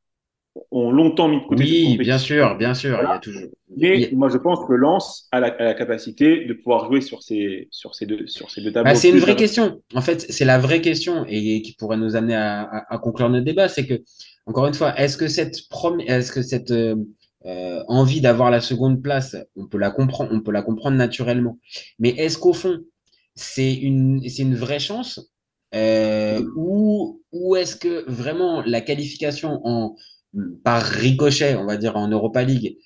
ont 0.71 0.93
longtemps 0.93 1.29
mis 1.29 1.41
de 1.41 1.47
côté. 1.47 1.65
Oui, 1.65 1.97
bien 1.99 2.19
sûr, 2.19 2.57
bien 2.57 2.75
sûr. 2.75 2.91
Voilà. 2.91 3.11
Il 3.11 3.13
y 3.13 3.17
a 3.17 3.19
toujours. 3.19 3.51
Mais 3.77 4.11
moi, 4.13 4.29
je 4.29 4.39
pense 4.39 4.65
que 4.67 4.73
Lens 4.73 5.27
a 5.33 5.41
la, 5.41 5.49
a 5.49 5.65
la, 5.65 5.75
capacité 5.75 6.45
de 6.45 6.53
pouvoir 6.55 6.87
jouer 6.87 7.01
sur 7.01 7.23
ces, 7.23 7.67
sur 7.73 7.95
ces 7.95 8.07
deux, 8.07 8.27
sur 8.29 8.51
ces 8.51 8.61
deux 8.61 8.73
tableaux. 8.73 8.93
Bah, 8.93 8.95
c'est 8.95 9.11
une 9.11 9.19
vraie 9.19 9.35
question. 9.35 9.83
En 9.95 10.01
fait, 10.01 10.21
c'est 10.31 10.45
la 10.45 10.59
vraie 10.59 10.81
question 10.81 11.25
et 11.27 11.61
qui 11.63 11.75
pourrait 11.75 11.97
nous 11.97 12.15
amener 12.15 12.37
à, 12.37 12.63
à, 12.63 12.95
à 12.95 12.99
conclure 12.99 13.29
notre 13.29 13.45
débat, 13.45 13.69
c'est 13.69 13.85
que, 13.85 14.01
encore 14.47 14.67
une 14.67 14.75
fois, 14.75 14.97
est-ce 14.97 15.17
que 15.17 15.27
cette 15.27 15.69
première, 15.69 16.09
est-ce 16.09 16.31
que 16.31 16.43
cette 16.43 16.71
euh, 16.71 16.95
euh, 17.47 17.83
envie 17.89 18.23
d'avoir 18.23 18.51
la 18.51 18.63
seconde 18.63 19.03
place, 19.03 19.37
on 19.55 19.67
peut 19.67 19.77
la 19.77 19.91
comprendre, 19.91 20.31
on 20.33 20.41
peut 20.41 20.53
la 20.53 20.63
comprendre 20.63 20.97
naturellement. 20.97 21.59
Mais 21.99 22.11
est-ce 22.11 22.39
qu'au 22.39 22.55
fond, 22.55 22.79
c'est 23.35 23.75
une, 23.75 24.55
vraie 24.55 24.79
chance 24.79 25.21
euh, 25.75 26.45
ou, 26.57 27.21
est-ce 27.57 27.77
que 27.77 28.09
vraiment 28.11 28.63
la 28.63 28.81
qualification 28.81 29.61
par 30.63 30.83
ricochet, 30.83 31.57
on 31.57 31.67
va 31.67 31.77
dire 31.77 31.97
en 31.97 32.09
Europa 32.09 32.43
League, 32.43 32.79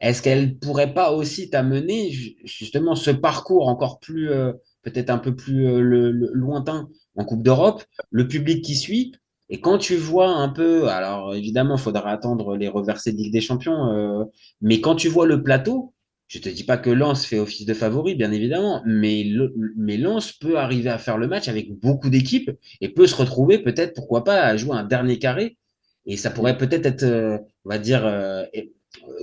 est-ce 0.00 0.22
qu'elle 0.22 0.58
pourrait 0.58 0.94
pas 0.94 1.12
aussi 1.12 1.50
t'amener 1.50 2.10
justement 2.44 2.94
ce 2.94 3.10
parcours 3.10 3.68
encore 3.68 4.00
plus, 4.00 4.30
euh, 4.30 4.52
peut-être 4.82 5.10
un 5.10 5.18
peu 5.18 5.36
plus 5.36 5.66
euh, 5.66 5.80
lointain 6.32 6.88
en 7.16 7.24
Coupe 7.24 7.42
d'Europe, 7.42 7.84
le 8.10 8.26
public 8.26 8.64
qui 8.64 8.74
suit 8.74 9.12
et 9.48 9.60
quand 9.60 9.76
tu 9.76 9.96
vois 9.96 10.30
un 10.30 10.48
peu, 10.48 10.88
alors 10.88 11.34
évidemment, 11.34 11.76
il 11.76 11.80
faudra 11.80 12.10
attendre 12.10 12.56
les 12.56 12.68
reversés 12.68 13.12
de 13.12 13.18
Ligue 13.18 13.34
des 13.34 13.42
Champions, 13.42 14.26
mais 14.62 14.80
quand 14.80 14.94
tu 14.94 15.08
vois 15.08 15.26
le 15.26 15.42
plateau, 15.42 15.91
je 16.32 16.38
te 16.38 16.48
dis 16.48 16.64
pas 16.64 16.78
que 16.78 16.88
Lens 16.88 17.26
fait 17.26 17.38
office 17.38 17.66
de 17.66 17.74
favori, 17.74 18.14
bien 18.14 18.32
évidemment, 18.32 18.82
mais, 18.86 19.22
le, 19.22 19.52
mais 19.76 19.98
Lens 19.98 20.32
peut 20.32 20.56
arriver 20.56 20.88
à 20.88 20.96
faire 20.96 21.18
le 21.18 21.28
match 21.28 21.46
avec 21.48 21.70
beaucoup 21.78 22.08
d'équipes 22.08 22.50
et 22.80 22.88
peut 22.88 23.06
se 23.06 23.14
retrouver 23.16 23.58
peut-être, 23.58 23.92
pourquoi 23.92 24.24
pas, 24.24 24.40
à 24.40 24.56
jouer 24.56 24.74
un 24.74 24.84
dernier 24.84 25.18
carré. 25.18 25.58
Et 26.06 26.16
ça 26.16 26.30
pourrait 26.30 26.56
peut-être 26.56 26.86
être, 26.86 27.02
euh, 27.02 27.36
on 27.66 27.68
va 27.68 27.76
dire, 27.76 28.06
euh, 28.06 28.44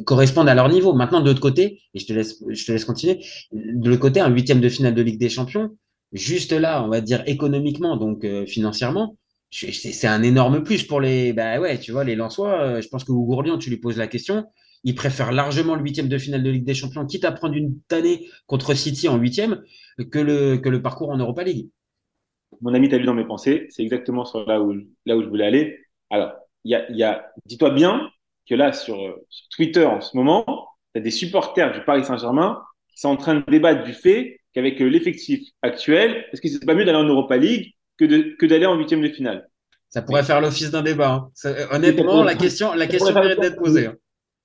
correspondre 0.06 0.52
à 0.52 0.54
leur 0.54 0.70
niveau. 0.70 0.94
Maintenant, 0.94 1.20
de 1.20 1.26
l'autre 1.26 1.42
côté, 1.42 1.82
et 1.96 2.00
je 2.00 2.06
te 2.06 2.14
laisse, 2.14 2.86
continuer, 2.86 3.26
de 3.52 3.90
l'autre 3.90 4.02
côté, 4.02 4.20
un 4.20 4.30
huitième 4.30 4.62
de 4.62 4.70
finale 4.70 4.94
de 4.94 5.02
Ligue 5.02 5.20
des 5.20 5.30
Champions, 5.30 5.76
juste 6.14 6.52
là, 6.52 6.84
on 6.84 6.90
va 6.90 7.02
dire 7.02 7.24
économiquement, 7.26 7.98
donc 7.98 8.24
euh, 8.24 8.46
financièrement, 8.46 9.18
c'est 9.52 10.08
un 10.08 10.22
énorme 10.22 10.64
plus 10.64 10.84
pour 10.84 11.02
les, 11.02 11.34
bah 11.34 11.76
tu 11.78 11.92
vois, 11.92 12.04
les 12.04 12.16
Lensois. 12.16 12.62
Euh, 12.62 12.82
je 12.82 12.88
pense 12.88 13.04
que 13.04 13.12
Ougourlian, 13.12 13.58
tu 13.58 13.72
lui 13.72 13.78
poses 13.78 13.98
la 13.98 14.06
question, 14.06 14.46
il 14.84 14.96
préfère 14.96 15.32
largement 15.32 15.76
le 15.76 15.84
huitième 15.84 16.08
de 16.08 16.18
finale 16.18 16.44
de 16.44 16.50
Ligue 16.50 16.66
des 16.66 16.74
Champions, 16.74 17.06
quitte 17.06 17.26
à 17.26 17.32
prendre 17.32 17.56
une 17.56 17.80
tannée 17.88 18.30
contre 18.48 18.74
City 18.74 19.08
en 19.08 19.18
huitième, 19.18 19.62
que 20.12 20.20
le, 20.20 20.58
que 20.58 20.70
le 20.70 20.82
parcours 20.82 21.10
en 21.10 21.18
Europa 21.18 21.44
League. 21.44 21.70
Mon 22.62 22.74
ami, 22.74 22.90
tu 22.90 22.96
as 22.96 22.98
lu 22.98 23.06
dans 23.06 23.14
mes 23.14 23.26
pensées, 23.26 23.68
c'est 23.70 23.84
exactement 23.84 24.26
sur 24.26 24.46
là 24.46 24.62
où, 24.62 24.74
là 25.06 25.18
où 25.18 25.22
je 25.22 25.28
voulais 25.28 25.46
aller. 25.46 25.78
Alors, 26.10 26.34
il 26.64 26.72
y 26.72 26.76
a, 26.76 26.92
y 26.92 27.04
a 27.04 27.32
dis-toi 27.46 27.72
bien 27.72 28.10
que 28.48 28.56
là, 28.56 28.74
sur, 28.74 28.96
sur 29.30 29.48
Twitter 29.50 29.86
en 29.86 30.02
ce 30.02 30.16
moment, 30.18 30.46
tu 30.94 31.00
as 31.00 31.04
des 31.04 31.12
supporters 31.12 31.72
du 31.74 31.84
Paris 31.84 32.04
Saint-Germain 32.04 32.62
qui 32.90 33.00
sont 33.00 33.10
en 33.10 33.18
train 33.18 33.36
de 33.36 33.44
débattre 33.48 33.84
du 33.84 33.94
fait 33.94 34.40
qu'avec 34.54 34.80
l'effectif 34.80 35.48
actuel, 35.62 36.26
est-ce 36.32 36.42
que 36.42 36.48
c'est 36.48 36.66
pas 36.66 36.74
mieux 36.74 36.86
d'aller 36.86 36.98
en 36.98 37.04
Europa 37.04 37.38
League 37.38 37.74
que, 37.98 38.06
de, 38.06 38.36
que 38.40 38.46
d'aller 38.46 38.66
en 38.66 38.76
huitième 38.76 39.02
de 39.02 39.10
finale? 39.10 39.48
Ça 39.90 40.02
pourrait 40.02 40.24
faire 40.24 40.42
l'office 40.42 40.72
d'un 40.72 40.82
débat. 40.82 41.14
Hein. 41.14 41.32
Ça, 41.34 41.54
honnêtement, 41.72 42.24
la 42.24 42.36
question, 42.36 42.74
la 42.74 42.88
question 42.88 43.14
mérite 43.14 43.40
d'être 43.40 43.58
posée. 43.58 43.90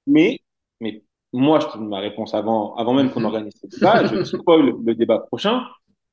Mais, 0.07 0.41
mais 0.81 1.03
moi, 1.33 1.61
je 1.61 1.67
trouve 1.67 1.83
ma 1.83 1.99
réponse 1.99 2.35
avant, 2.35 2.75
avant 2.77 2.95
même 2.95 3.11
qu'on 3.11 3.25
organise 3.25 3.55
ce 3.61 3.67
débat. 3.67 4.05
je 4.07 4.23
spoil 4.25 4.73
le 4.85 4.95
débat 4.95 5.19
prochain. 5.19 5.65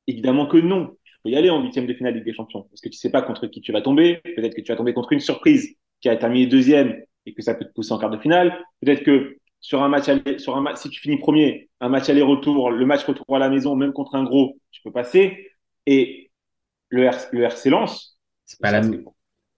Évidemment 0.07 0.47
que 0.47 0.57
non. 0.57 0.95
Il 1.05 1.11
faut 1.23 1.29
y 1.29 1.35
aller 1.35 1.49
en 1.49 1.61
huitième 1.61 1.85
de 1.85 1.93
finale 1.93 2.15
Ligue 2.15 2.25
des 2.25 2.33
Champions. 2.33 2.63
Parce 2.63 2.81
que 2.81 2.89
tu 2.89 2.97
sais 2.97 3.11
pas 3.11 3.21
contre 3.21 3.47
qui 3.47 3.61
tu 3.61 3.71
vas 3.71 3.81
tomber. 3.81 4.21
Peut-être 4.35 4.55
que 4.55 4.61
tu 4.61 4.71
vas 4.71 4.77
tomber 4.77 4.93
contre 4.93 5.13
une 5.13 5.19
surprise 5.19 5.75
qui 5.99 6.09
a 6.09 6.15
terminé 6.15 6.47
deuxième 6.47 7.03
et 7.25 7.33
que 7.33 7.41
ça 7.41 7.53
peut 7.53 7.65
te 7.65 7.73
pousser 7.73 7.91
en 7.93 7.99
quart 7.99 8.09
de 8.09 8.17
finale. 8.17 8.65
Peut-être 8.81 9.03
que 9.03 9.37
sur 9.59 9.83
un 9.83 9.89
match 9.89 10.09
aller, 10.09 10.39
sur 10.39 10.57
un 10.57 10.61
match, 10.61 10.77
si 10.77 10.89
tu 10.89 10.99
finis 10.99 11.17
premier, 11.17 11.69
un 11.79 11.89
match 11.89 12.09
aller-retour, 12.09 12.71
le 12.71 12.85
match 12.85 13.03
retour 13.05 13.35
à 13.35 13.39
la 13.39 13.49
maison, 13.49 13.75
même 13.75 13.93
contre 13.93 14.15
un 14.15 14.23
gros, 14.23 14.57
tu 14.71 14.81
peux 14.81 14.91
passer. 14.91 15.51
Et 15.85 16.31
le, 16.89 17.07
R, 17.07 17.13
le 17.31 17.43
RC 17.43 17.69
Lens, 17.69 18.17
c'est 18.45 18.59
pas 18.59 18.71
la 18.71 18.81
même 18.81 19.05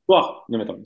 histoire. 0.01 0.45
Non, 0.49 0.57
mais 0.57 0.63
attends, 0.63 0.77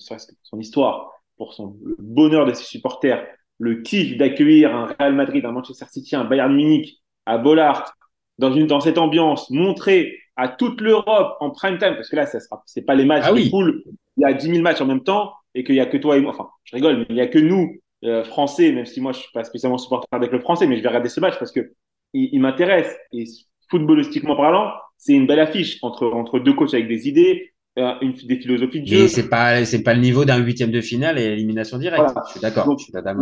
son 0.43 0.59
histoire, 0.59 1.11
pour 1.37 1.53
son 1.53 1.77
le 1.83 1.95
bonheur 1.99 2.45
de 2.45 2.53
ses 2.53 2.63
supporters, 2.63 3.25
le 3.59 3.81
kiff 3.81 4.17
d'accueillir 4.17 4.75
un 4.75 4.85
Real 4.85 5.13
Madrid, 5.13 5.45
un 5.45 5.51
Manchester 5.51 5.85
City, 5.89 6.15
un 6.15 6.25
Bayern 6.25 6.53
Munich 6.53 7.01
à 7.25 7.37
Bollard, 7.37 7.93
dans 8.37 8.51
une 8.51 8.67
dans 8.67 8.79
cette 8.79 8.97
ambiance, 8.97 9.49
montrer 9.49 10.17
à 10.35 10.47
toute 10.47 10.81
l'Europe 10.81 11.35
en 11.39 11.49
prime 11.49 11.77
time, 11.79 11.95
parce 11.95 12.09
que 12.09 12.15
là, 12.15 12.25
sera, 12.27 12.63
c'est 12.65 12.83
pas 12.83 12.95
les 12.95 13.05
matchs 13.05 13.23
ah 13.25 13.33
oui. 13.33 13.45
de 13.45 13.49
poule, 13.49 13.83
il 14.17 14.21
y 14.21 14.25
a 14.25 14.33
10 14.33 14.47
000 14.47 14.61
matchs 14.61 14.81
en 14.81 14.85
même 14.85 15.03
temps 15.03 15.33
et 15.55 15.63
qu'il 15.63 15.75
y 15.75 15.79
a 15.79 15.87
que 15.87 15.97
toi 15.97 16.17
et 16.17 16.21
moi, 16.21 16.31
enfin, 16.31 16.49
je 16.63 16.75
rigole, 16.75 16.99
mais 16.99 17.05
il 17.09 17.15
y 17.15 17.21
a 17.21 17.27
que 17.27 17.39
nous, 17.39 17.79
euh, 18.03 18.23
Français, 18.23 18.71
même 18.71 18.85
si 18.85 19.01
moi 19.01 19.11
je 19.11 19.19
suis 19.19 19.31
pas 19.33 19.43
spécialement 19.43 19.79
supporter 19.79 20.07
avec 20.11 20.31
le 20.31 20.39
français, 20.39 20.67
mais 20.67 20.77
je 20.77 20.83
vais 20.83 20.87
regarder 20.89 21.09
ce 21.09 21.19
match 21.19 21.39
parce 21.39 21.51
que 21.51 21.71
il, 22.13 22.29
il 22.31 22.39
m'intéresse. 22.39 22.95
Et 23.11 23.23
footballistiquement 23.69 24.35
parlant, 24.35 24.71
c'est 24.97 25.13
une 25.13 25.25
belle 25.25 25.39
affiche 25.39 25.79
entre, 25.81 26.07
entre 26.07 26.39
deux 26.39 26.53
coachs 26.53 26.73
avec 26.73 26.87
des 26.87 27.07
idées, 27.07 27.53
une, 27.77 28.13
des 28.13 28.37
philosophies 28.37 28.81
de 28.81 28.87
jeu. 28.87 29.01
Mais 29.03 29.07
c'est 29.07 29.29
pas, 29.29 29.63
c'est 29.65 29.83
pas 29.83 29.93
le 29.93 30.01
niveau 30.01 30.25
d'un 30.25 30.37
huitième 30.37 30.71
de 30.71 30.81
finale 30.81 31.19
et 31.19 31.25
élimination 31.25 31.77
directe. 31.77 32.01
Voilà. 32.01 32.23
Je 32.27 32.31
suis 32.31 32.39
d'accord. 32.39 32.67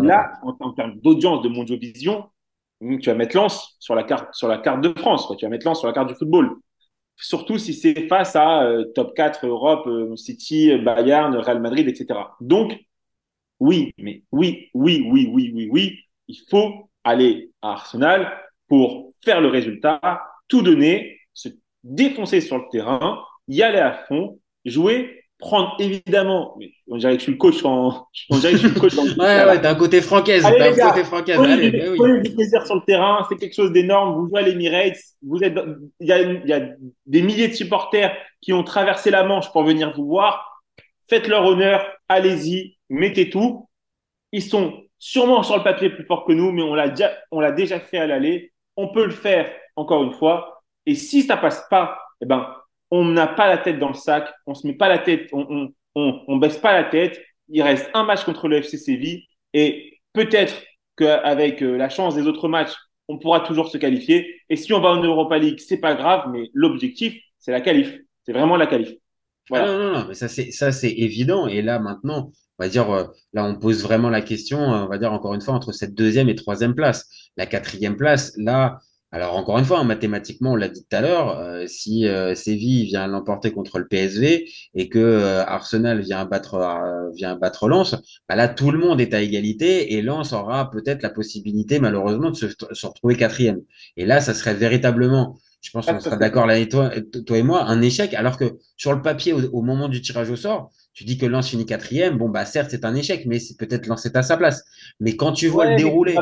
Là, 0.03 0.31
en, 0.43 0.55
en 0.59 0.71
termes 0.73 0.99
d'audience 1.01 1.41
de 1.41 1.49
Mondio 1.49 1.77
Vision, 1.77 2.25
tu 2.81 3.09
vas 3.09 3.15
mettre 3.15 3.35
Lens 3.35 3.75
sur 3.79 3.95
la 3.95 4.03
carte, 4.03 4.33
sur 4.33 4.47
la 4.47 4.57
carte 4.57 4.81
de 4.81 4.93
France, 4.99 5.25
quoi. 5.25 5.35
tu 5.35 5.45
vas 5.45 5.49
mettre 5.49 5.65
Lens 5.65 5.79
sur 5.79 5.87
la 5.87 5.93
carte 5.93 6.07
du 6.07 6.15
football. 6.15 6.51
Surtout 7.17 7.57
si 7.57 7.73
c'est 7.73 8.07
face 8.07 8.35
à 8.35 8.63
euh, 8.63 8.85
top 8.93 9.15
4 9.15 9.47
Europe, 9.47 9.87
euh, 9.87 10.15
City, 10.17 10.75
Bayern, 10.77 11.35
Real 11.35 11.61
Madrid, 11.61 11.87
etc. 11.87 12.19
Donc, 12.41 12.77
oui, 13.59 13.93
mais 13.97 14.23
oui, 14.31 14.69
oui, 14.73 15.03
oui, 15.05 15.29
oui, 15.31 15.51
oui, 15.53 15.69
oui, 15.71 15.99
il 16.27 16.37
faut 16.49 16.89
aller 17.03 17.51
à 17.61 17.71
Arsenal 17.71 18.33
pour 18.67 19.11
faire 19.23 19.39
le 19.39 19.47
résultat, 19.47 20.21
tout 20.47 20.61
donner, 20.61 21.19
se 21.33 21.49
défoncer 21.83 22.41
sur 22.41 22.57
le 22.57 22.65
terrain, 22.71 23.23
y 23.47 23.61
aller 23.61 23.79
à 23.79 23.93
fond, 24.07 24.39
jouer, 24.65 25.25
prendre 25.37 25.75
évidemment, 25.79 26.55
mais 26.57 26.71
on 26.87 26.97
dirait 26.97 27.13
que 27.13 27.19
je 27.19 27.23
suis 27.23 27.31
le 27.33 27.37
coach 27.37 27.63
en, 27.63 28.07
on 28.29 28.37
dirait 28.37 28.53
que 28.53 28.57
je 28.57 28.67
suis 28.67 28.73
le 28.73 28.79
coach 28.79 28.95
dans 28.95 29.03
ouais, 29.03 29.45
ouais, 29.45 29.61
t'as 29.61 29.71
un 29.71 29.75
côté 29.75 30.01
francaise, 30.01 30.45
Allez, 30.45 30.57
t'as 30.57 30.69
les 30.69 30.75
gars, 30.75 30.87
un 30.87 30.89
côté 30.91 31.03
francaise. 31.03 31.39
Allez, 31.39 31.71
du, 31.71 31.77
mais 31.77 31.89
oui. 31.89 32.21
du 32.21 32.33
plaisir 32.33 32.65
sur 32.65 32.75
le 32.75 32.81
terrain, 32.81 33.25
c'est 33.29 33.37
quelque 33.37 33.55
chose 33.55 33.71
d'énorme. 33.71 34.15
Vous 34.15 34.27
jouez 34.27 34.39
à 34.39 34.43
l'Emirates, 34.43 34.97
vous 35.21 35.43
êtes, 35.43 35.53
il 35.99 36.07
y 36.07 36.11
a, 36.11 36.21
y 36.21 36.53
a 36.53 36.69
des 37.05 37.21
milliers 37.21 37.49
de 37.49 37.53
supporters 37.53 38.15
qui 38.41 38.53
ont 38.53 38.63
traversé 38.63 39.11
la 39.11 39.23
Manche 39.23 39.51
pour 39.51 39.63
venir 39.63 39.93
vous 39.95 40.05
voir. 40.05 40.63
Faites 41.07 41.27
leur 41.27 41.45
honneur, 41.45 41.85
allez-y, 42.09 42.77
mettez 42.89 43.29
tout. 43.29 43.69
Ils 44.31 44.43
sont 44.43 44.83
sûrement 44.97 45.43
sur 45.43 45.57
le 45.57 45.63
papier 45.63 45.89
plus 45.89 46.05
forts 46.05 46.25
que 46.25 46.33
nous, 46.33 46.51
mais 46.51 46.63
on 46.63 46.73
l'a 46.73 46.89
déjà, 46.89 47.11
on 47.31 47.39
l'a 47.39 47.51
déjà 47.51 47.79
fait 47.79 47.97
à 47.97 48.07
l'aller. 48.07 48.51
On 48.77 48.87
peut 48.89 49.05
le 49.05 49.11
faire 49.11 49.51
encore 49.75 50.03
une 50.03 50.13
fois. 50.13 50.63
Et 50.85 50.95
si 50.95 51.23
ça 51.23 51.37
passe 51.37 51.65
pas, 51.69 51.99
eh 52.21 52.25
ben, 52.25 52.47
on 52.91 53.05
n'a 53.05 53.27
pas 53.27 53.47
la 53.47 53.57
tête 53.57 53.79
dans 53.79 53.89
le 53.89 53.95
sac, 53.95 54.31
on 54.45 54.53
se 54.53 54.65
met 54.67 54.73
pas 54.73 54.89
la 54.89 54.99
tête, 54.99 55.29
on, 55.33 55.71
on, 55.95 56.21
on, 56.27 56.37
baisse 56.37 56.57
pas 56.57 56.73
la 56.73 56.83
tête. 56.83 57.21
Il 57.49 57.61
reste 57.61 57.89
un 57.93 58.03
match 58.03 58.23
contre 58.23 58.47
le 58.47 58.57
FC 58.57 58.77
Séville 58.77 59.25
et 59.53 59.99
peut-être 60.13 60.63
qu'avec 60.97 61.61
euh, 61.61 61.77
la 61.77 61.89
chance 61.89 62.15
des 62.15 62.27
autres 62.27 62.47
matchs, 62.47 62.73
on 63.07 63.19
pourra 63.19 63.41
toujours 63.41 63.69
se 63.69 63.77
qualifier. 63.77 64.41
Et 64.49 64.55
si 64.55 64.73
on 64.73 64.81
va 64.81 64.89
en 64.89 65.03
Europa 65.03 65.37
League, 65.37 65.59
c'est 65.59 65.77
pas 65.77 65.93
grave, 65.95 66.29
mais 66.31 66.49
l'objectif, 66.53 67.15
c'est 67.39 67.51
la 67.51 67.61
qualif. 67.61 67.99
C'est 68.25 68.33
vraiment 68.33 68.57
la 68.57 68.67
qualif. 68.67 68.93
Ah 69.51 69.65
non, 69.65 69.77
non, 69.77 69.91
non, 69.91 70.05
mais 70.07 70.15
ça 70.15 70.27
c'est 70.27 70.49
ça 70.49 70.71
c'est 70.71 70.91
évident. 70.91 71.47
Et 71.47 71.61
là 71.61 71.77
maintenant, 71.79 72.31
on 72.57 72.63
va 72.63 72.69
dire, 72.69 72.89
euh, 72.89 73.03
là 73.33 73.45
on 73.45 73.55
pose 73.55 73.83
vraiment 73.83 74.09
la 74.09 74.21
question, 74.21 74.59
euh, 74.59 74.85
on 74.85 74.87
va 74.87 74.97
dire 74.97 75.13
encore 75.13 75.35
une 75.35 75.41
fois 75.41 75.53
entre 75.53 75.71
cette 75.71 75.93
deuxième 75.93 76.29
et 76.29 76.35
troisième 76.35 76.73
place. 76.73 77.07
La 77.37 77.45
quatrième 77.45 77.95
place, 77.95 78.33
là, 78.37 78.79
alors 79.15 79.37
encore 79.37 79.57
une 79.57 79.63
fois, 79.63 79.79
hein, 79.79 79.85
mathématiquement, 79.85 80.51
on 80.51 80.55
l'a 80.57 80.67
dit 80.67 80.81
tout 80.81 80.93
à 80.93 80.99
l'heure, 80.99 81.39
euh, 81.39 81.67
si 81.67 82.05
euh, 82.05 82.35
Séville 82.35 82.83
vient 82.83 83.07
l'emporter 83.07 83.53
contre 83.53 83.79
le 83.79 83.87
PSV 83.87 84.45
et 84.73 84.89
que 84.89 84.99
euh, 84.99 85.41
Arsenal 85.45 86.01
vient 86.01 86.25
battre 86.25 86.59
vient 87.15 87.37
battre 87.37 87.69
Lens, 87.69 87.95
bah 88.27 88.35
là 88.35 88.49
tout 88.49 88.71
le 88.71 88.77
monde 88.77 88.99
est 88.99 89.13
à 89.13 89.21
égalité 89.21 89.93
et 89.93 90.01
Lens 90.01 90.33
aura 90.33 90.69
peut-être 90.69 91.01
la 91.01 91.09
possibilité 91.09 91.79
malheureusement 91.79 92.29
de 92.31 92.35
se, 92.35 92.47
se 92.49 92.85
retrouver 92.85 93.15
quatrième. 93.15 93.61
Et 93.95 94.05
là, 94.05 94.19
ça 94.19 94.33
serait 94.33 94.53
véritablement 94.53 95.37
je 95.61 95.71
pense 95.71 95.85
qu'on 95.85 95.99
sera 95.99 96.17
d'accord 96.17 96.45
là, 96.45 96.59
et 96.59 96.67
toi, 96.67 96.91
toi 97.25 97.37
et 97.37 97.41
moi, 97.41 97.63
un 97.63 97.81
échec, 97.81 98.13
alors 98.13 98.37
que 98.37 98.59
sur 98.77 98.93
le 98.93 99.01
papier, 99.01 99.33
au, 99.33 99.41
au, 99.45 99.61
moment 99.63 99.87
du 99.87 99.99
tirage 99.99 100.29
au 100.29 100.35
sort, 100.35 100.69
tu 100.93 101.05
dis 101.05 101.17
que 101.17 101.25
Lens 101.25 101.49
finit 101.49 101.65
quatrième, 101.65 102.19
bon, 102.19 102.29
bah 102.29 102.45
certes, 102.45 102.69
c'est 102.69 102.85
un 102.85 102.93
échec, 102.93 103.25
mais 103.25 103.39
c'est 103.39 103.57
peut-être 103.57 103.87
Lens 103.87 104.05
est 104.05 104.15
à 104.15 104.21
sa 104.21 104.37
place. 104.37 104.63
Mais 104.99 105.15
quand 105.15 105.31
tu 105.31 105.47
vois 105.47 105.65
Ouais, 105.65 105.71
le 105.71 105.77
déroulé. 105.77 106.15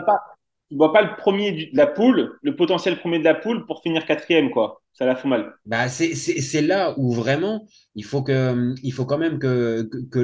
Tu 0.74 0.78
vois 0.78 0.92
pas, 0.92 1.04
le 1.04 1.16
premier 1.16 1.70
de 1.72 1.78
la 1.78 1.86
poule, 1.86 2.32
le 2.42 2.56
potentiel 2.56 2.98
premier 2.98 3.20
de 3.20 3.24
la 3.24 3.36
poule 3.36 3.68
pour 3.68 3.84
finir 3.84 4.08
quatrième, 4.08 4.50
quoi. 4.50 4.82
Ça 4.94 5.06
la 5.06 5.16
fout 5.16 5.30
mal. 5.30 5.54
Bah, 5.68 5.88
c'est 5.88 6.62
là 6.64 6.96
où 6.98 7.14
vraiment 7.14 7.68
il 7.94 8.04
faut 8.04 8.24
que 8.24 8.74
il 8.82 8.92
faut 8.92 9.06
quand 9.06 9.20
même 9.20 9.38
que, 9.38 9.88
que, 10.12 10.20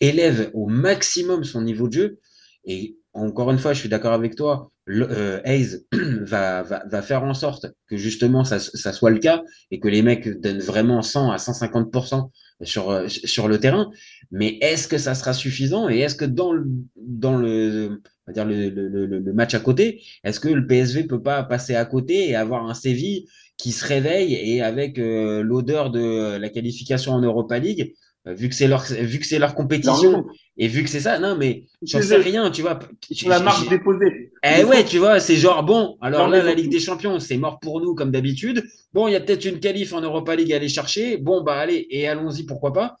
élève 0.00 0.50
au 0.52 0.66
maximum 0.66 1.44
son 1.44 1.62
niveau 1.62 1.88
de 1.88 1.92
jeu. 1.94 2.18
Et 2.66 2.98
encore 3.14 3.50
une 3.50 3.58
fois, 3.58 3.72
je 3.72 3.80
suis 3.80 3.88
d'accord 3.88 4.12
avec 4.12 4.36
toi, 4.36 4.70
le, 4.84 5.10
euh, 5.10 5.40
Hayes 5.44 5.78
va, 5.92 6.62
va, 6.62 6.82
va 6.86 7.02
faire 7.02 7.24
en 7.24 7.32
sorte 7.32 7.66
que 7.88 7.96
justement 7.96 8.44
ça, 8.44 8.58
ça 8.58 8.92
soit 8.92 9.10
le 9.10 9.18
cas 9.18 9.42
et 9.70 9.80
que 9.80 9.88
les 9.88 10.02
mecs 10.02 10.28
donnent 10.40 10.60
vraiment 10.60 11.00
100 11.00 11.30
à 11.30 11.36
150% 11.36 12.28
sur, 12.62 12.90
euh, 12.90 13.08
sur 13.08 13.48
le 13.48 13.58
terrain. 13.58 13.90
Mais 14.30 14.58
est-ce 14.60 14.88
que 14.88 14.98
ça 14.98 15.14
sera 15.14 15.32
suffisant 15.32 15.88
et 15.88 16.00
est-ce 16.00 16.14
que 16.14 16.24
dans 16.26 16.52
le, 16.52 16.66
dans 16.96 17.36
le, 17.36 18.02
va 18.30 18.44
dire 18.44 18.44
le, 18.44 19.06
le, 19.06 19.32
match 19.32 19.54
à 19.54 19.60
côté, 19.60 20.02
est-ce 20.24 20.40
que 20.40 20.48
le 20.48 20.66
PSV 20.66 21.04
peut 21.04 21.22
pas 21.22 21.42
passer 21.42 21.74
à 21.74 21.84
côté 21.84 22.28
et 22.28 22.36
avoir 22.36 22.68
un 22.68 22.74
Séville 22.74 23.26
qui 23.56 23.72
se 23.72 23.86
réveille 23.86 24.34
et 24.34 24.62
avec 24.62 24.98
euh, 24.98 25.42
l'odeur 25.42 25.90
de 25.90 26.36
la 26.38 26.48
qualification 26.48 27.12
en 27.12 27.20
Europa 27.20 27.58
League, 27.58 27.94
euh, 28.26 28.34
vu 28.34 28.48
que 28.48 28.54
c'est 28.54 28.68
leur 28.68 28.84
vu 28.84 29.18
que 29.18 29.26
c'est 29.26 29.38
leur 29.38 29.54
compétition 29.54 30.24
et 30.56 30.68
vu 30.68 30.82
que 30.82 30.90
c'est 30.90 31.00
ça, 31.00 31.18
non 31.18 31.36
mais 31.36 31.64
j'en 31.82 32.02
sais 32.02 32.16
rien, 32.16 32.50
tu 32.50 32.62
vois. 32.62 32.78
Sur 33.10 33.28
la 33.28 33.40
marche 33.40 33.68
déposée. 33.68 34.32
Eh 34.42 34.64
ouais, 34.64 34.84
tu 34.84 34.98
vois, 34.98 35.20
c'est 35.20 35.36
genre 35.36 35.62
bon. 35.62 35.96
Alors 36.00 36.28
là, 36.28 36.42
la. 36.42 36.54
Ligue 36.54 36.70
des 36.70 36.80
Champions, 36.80 37.18
c'est 37.18 37.36
mort 37.36 37.60
pour 37.60 37.80
nous 37.80 37.94
comme 37.94 38.10
d'habitude. 38.10 38.64
Bon, 38.92 39.08
il 39.08 39.12
y 39.12 39.16
a 39.16 39.20
peut-être 39.20 39.44
une 39.44 39.60
qualif 39.60 39.92
en 39.92 40.00
Europa 40.00 40.36
League 40.36 40.52
à 40.52 40.56
aller 40.56 40.68
chercher. 40.68 41.16
Bon, 41.16 41.42
bah 41.42 41.54
allez 41.54 41.86
et 41.90 42.08
allons-y, 42.08 42.44
pourquoi 42.44 42.72
pas. 42.72 42.96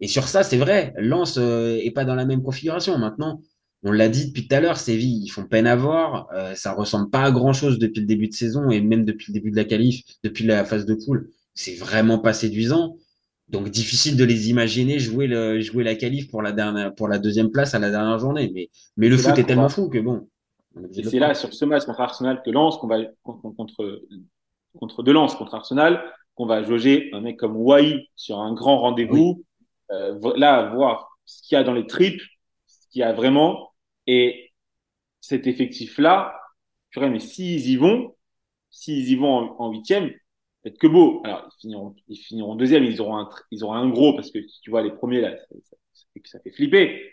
Et 0.00 0.08
sur 0.08 0.28
ça, 0.28 0.42
c'est 0.42 0.58
vrai, 0.58 0.92
Lens 0.98 1.38
euh, 1.38 1.78
est 1.82 1.90
pas 1.90 2.04
dans 2.04 2.14
la 2.14 2.24
même 2.24 2.42
configuration. 2.42 2.98
Maintenant, 2.98 3.40
on 3.86 3.92
l'a 3.92 4.08
dit 4.08 4.26
depuis 4.28 4.46
tout 4.48 4.54
à 4.54 4.60
l'heure, 4.60 4.76
Séville, 4.78 5.22
ils 5.24 5.28
font 5.28 5.44
peine 5.44 5.66
à 5.66 5.76
voir. 5.76 6.28
Euh, 6.34 6.54
ça 6.54 6.72
ressemble 6.72 7.08
pas 7.10 7.22
à 7.22 7.30
grand-chose 7.30 7.78
depuis 7.78 8.00
le 8.00 8.06
début 8.06 8.28
de 8.28 8.34
saison 8.34 8.70
et 8.70 8.80
même 8.80 9.04
depuis 9.04 9.32
le 9.32 9.34
début 9.34 9.50
de 9.50 9.56
la 9.56 9.64
qualif, 9.64 10.02
depuis 10.24 10.44
la 10.44 10.64
phase 10.64 10.86
de 10.86 10.94
poule. 10.94 11.30
C'est 11.54 11.74
vraiment 11.76 12.18
pas 12.18 12.32
séduisant. 12.32 12.96
Donc 13.48 13.68
difficile 13.70 14.16
de 14.16 14.24
les 14.24 14.50
imaginer 14.50 14.98
jouer 14.98 15.28
le 15.28 15.60
jouer 15.60 15.84
la 15.84 15.94
qualif 15.94 16.28
pour 16.28 16.42
la 16.42 16.50
dernière 16.50 16.92
pour 16.94 17.06
la 17.06 17.18
deuxième 17.20 17.50
place 17.52 17.74
à 17.74 17.78
la 17.78 17.90
dernière 17.90 18.18
journée. 18.18 18.50
Mais 18.52 18.70
mais 18.96 19.08
le 19.08 19.16
foot 19.16 19.38
est 19.38 19.44
tellement 19.44 19.62
va- 19.62 19.68
fou 19.68 19.88
que 19.88 19.98
bon. 19.98 20.28
c'est 20.92 21.18
là, 21.20 21.32
sur 21.34 21.54
ce 21.54 21.64
match 21.64 21.84
contre 21.84 22.00
Arsenal 22.00 22.42
que 22.44 22.50
Lens, 22.50 22.76
qu'on 22.78 22.88
va, 22.88 22.98
contre, 23.22 24.02
contre, 24.78 25.02
de 25.04 25.12
Lens 25.12 25.36
contre 25.36 25.54
Arsenal, 25.54 26.02
qu'on 26.34 26.46
va 26.46 26.64
jauger 26.64 27.08
un 27.12 27.20
mec 27.20 27.36
comme 27.36 27.56
Wai 27.56 28.08
sur 28.16 28.40
un 28.40 28.52
grand 28.52 28.80
rendez-vous. 28.80 29.44
Euh, 29.92 30.18
là, 30.36 30.74
voir 30.74 31.16
ce 31.24 31.42
qu'il 31.42 31.54
y 31.56 31.58
a 31.58 31.62
dans 31.62 31.72
les 31.72 31.86
tripes, 31.86 32.20
ce 32.66 32.88
qu'il 32.90 33.00
y 33.00 33.04
a 33.04 33.12
vraiment. 33.12 33.70
Et 34.06 34.52
cet 35.20 35.46
effectif-là, 35.46 36.40
purée, 36.90 37.10
mais 37.10 37.20
s'ils 37.20 37.68
y 37.70 37.76
vont, 37.76 38.14
s'ils 38.70 39.08
y 39.10 39.16
vont 39.16 39.56
en, 39.60 39.70
huitième, 39.70 40.10
peut-être 40.62 40.78
que 40.78 40.86
beau. 40.86 41.22
Alors, 41.24 41.48
ils 41.58 41.60
finiront, 41.60 41.94
ils 42.08 42.16
finiront 42.16 42.54
deuxième, 42.56 42.84
ils 42.84 43.00
auront 43.00 43.16
un, 43.16 43.88
gros 43.88 44.14
parce 44.14 44.30
que 44.30 44.38
tu 44.62 44.70
vois, 44.70 44.82
les 44.82 44.92
premiers 44.92 45.20
là, 45.20 45.36
ça, 45.36 45.56
ça- 45.64 45.76
fait, 46.14 46.22
ça 46.26 46.38
flipper. 46.54 47.12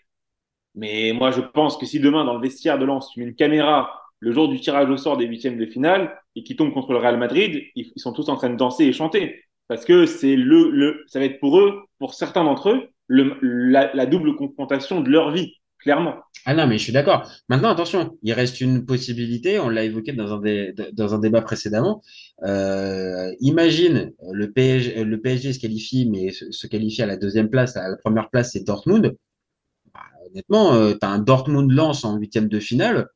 Mais 0.76 1.14
moi, 1.14 1.32
je 1.32 1.42
pense 1.42 1.78
que 1.78 1.86
si 1.86 2.00
demain, 2.00 2.26
dans 2.26 2.36
le 2.36 2.42
vestiaire 2.42 2.80
de 2.80 2.86
Lens, 2.86 3.10
tu 3.12 3.20
mets 3.20 3.28
une 3.28 3.36
caméra 3.36 3.92
le 4.20 4.32
jour 4.32 4.48
du 4.48 4.60
tirage 4.60 4.90
au 4.90 4.98
sort 4.98 5.18
des 5.18 5.26
huitièmes 5.26 5.58
de 5.58 5.66
finale 5.66 6.18
et 6.36 6.44
qui 6.44 6.56
tombe 6.56 6.74
contre 6.74 6.94
le 6.94 7.00
Real 7.00 7.18
Madrid, 7.18 7.64
ils, 7.76 7.92
sont 7.98 8.14
tous 8.14 8.30
en 8.30 8.38
train 8.38 8.50
de 8.50 8.56
danser 8.56 8.86
et 8.86 8.94
chanter. 8.94 9.44
Parce 9.68 9.86
que 9.86 10.06
c'est 10.06 10.36
le, 10.36 10.70
le, 10.72 11.04
ça 11.08 11.20
va 11.20 11.26
être 11.26 11.40
pour 11.40 11.60
eux, 11.60 11.84
pour 12.00 12.14
certains 12.14 12.44
d'entre 12.44 12.70
eux, 12.70 12.90
la 13.10 14.06
double 14.06 14.36
confrontation 14.36 15.02
de 15.02 15.10
leur 15.10 15.32
vie, 15.32 15.56
clairement. 15.84 16.24
Ah 16.46 16.54
non, 16.56 16.68
mais 16.68 16.78
je 16.78 16.84
suis 16.84 16.92
d'accord. 16.94 17.30
Maintenant, 17.48 17.70
attention, 17.70 18.18
il 18.22 18.34
reste 18.34 18.60
une 18.60 18.86
possibilité, 18.86 19.60
on 19.60 19.70
l'a 19.70 19.86
évoqué 19.86 20.12
dans 20.12 20.34
un, 20.34 20.42
dé- 20.42 20.74
dans 20.92 21.16
un 21.16 21.20
débat 21.20 21.42
précédemment. 21.42 22.02
Euh, 22.44 23.32
imagine 23.40 24.12
le 24.34 24.52
PSG, 24.52 25.04
le 25.06 25.22
PSG 25.22 25.54
se 25.54 25.60
qualifie, 25.60 26.06
mais 26.10 26.32
se, 26.32 26.52
se 26.52 26.68
qualifie 26.68 27.02
à 27.02 27.06
la 27.06 27.16
deuxième 27.16 27.50
place, 27.50 27.78
à 27.78 27.88
la 27.90 27.96
première 27.96 28.30
place, 28.30 28.52
c'est 28.52 28.66
Dortmund. 28.66 29.16
Bah, 29.94 30.02
honnêtement, 30.30 30.74
euh, 30.76 30.94
tu 30.94 31.06
as 31.06 31.10
un 31.10 31.20
Dortmund-Lens 31.20 32.06
en 32.06 32.18
huitième 32.18 32.50
de 32.50 32.60
finale. 32.60 33.08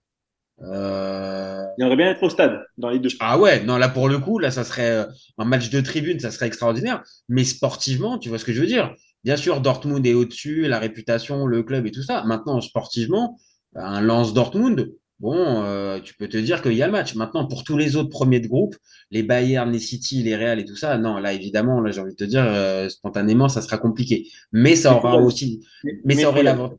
Euh, 0.63 1.63
Il 1.77 1.83
aimerait 1.83 1.95
bien 1.95 2.09
être 2.11 2.21
au 2.23 2.29
stade, 2.29 2.65
dans 2.77 2.89
les 2.89 2.99
deux. 2.99 3.09
ah 3.19 3.39
ouais, 3.39 3.63
non, 3.63 3.77
là 3.77 3.89
pour 3.89 4.09
le 4.09 4.19
coup, 4.19 4.37
là, 4.39 4.51
ça 4.51 4.63
serait 4.63 4.91
euh, 4.91 5.05
un 5.37 5.45
match 5.45 5.69
de 5.69 5.81
tribune, 5.81 6.19
ça 6.19 6.31
serait 6.31 6.47
extraordinaire. 6.47 7.03
Mais 7.29 7.43
sportivement, 7.43 8.17
tu 8.19 8.29
vois 8.29 8.37
ce 8.37 8.45
que 8.45 8.53
je 8.53 8.61
veux 8.61 8.67
dire? 8.67 8.93
Bien 9.27 9.35
sûr, 9.35 9.59
Dortmund 9.59 10.07
est 10.07 10.13
au-dessus, 10.13 10.69
la 10.69 10.79
réputation, 10.79 11.47
le 11.47 11.61
club 11.61 11.85
et 11.85 11.91
tout 11.91 12.01
ça. 12.01 12.23
Maintenant, 12.23 12.61
sportivement, 12.61 13.37
un 13.75 13.99
Lens 13.99 14.33
Dortmund, 14.33 14.93
bon, 15.19 15.35
euh, 15.35 15.99
tu 15.99 16.13
peux 16.13 16.29
te 16.29 16.37
dire 16.37 16.61
qu'il 16.61 16.75
y 16.75 16.81
a 16.81 16.85
le 16.85 16.93
match. 16.93 17.13
Maintenant, 17.13 17.45
pour 17.45 17.65
tous 17.65 17.77
les 17.77 17.97
autres 17.97 18.07
premiers 18.07 18.39
de 18.39 18.47
groupe, 18.47 18.77
les 19.11 19.23
Bayern, 19.23 19.69
les 19.69 19.79
City, 19.79 20.23
les 20.23 20.37
Real 20.37 20.61
et 20.61 20.63
tout 20.63 20.77
ça, 20.77 20.97
non, 20.97 21.17
là, 21.17 21.33
évidemment, 21.33 21.81
là, 21.81 21.91
j'ai 21.91 21.99
envie 21.99 22.13
de 22.13 22.15
te 22.15 22.23
dire, 22.23 22.45
euh, 22.47 22.87
spontanément, 22.87 23.49
ça 23.49 23.61
sera 23.61 23.77
compliqué. 23.77 24.29
Mais 24.53 24.77
ça 24.77 24.95
aura 24.95 25.17
aussi, 25.17 25.59
mais 26.05 26.15
ça 26.15 26.29
aurait 26.29 26.43
l'avantage 26.43 26.77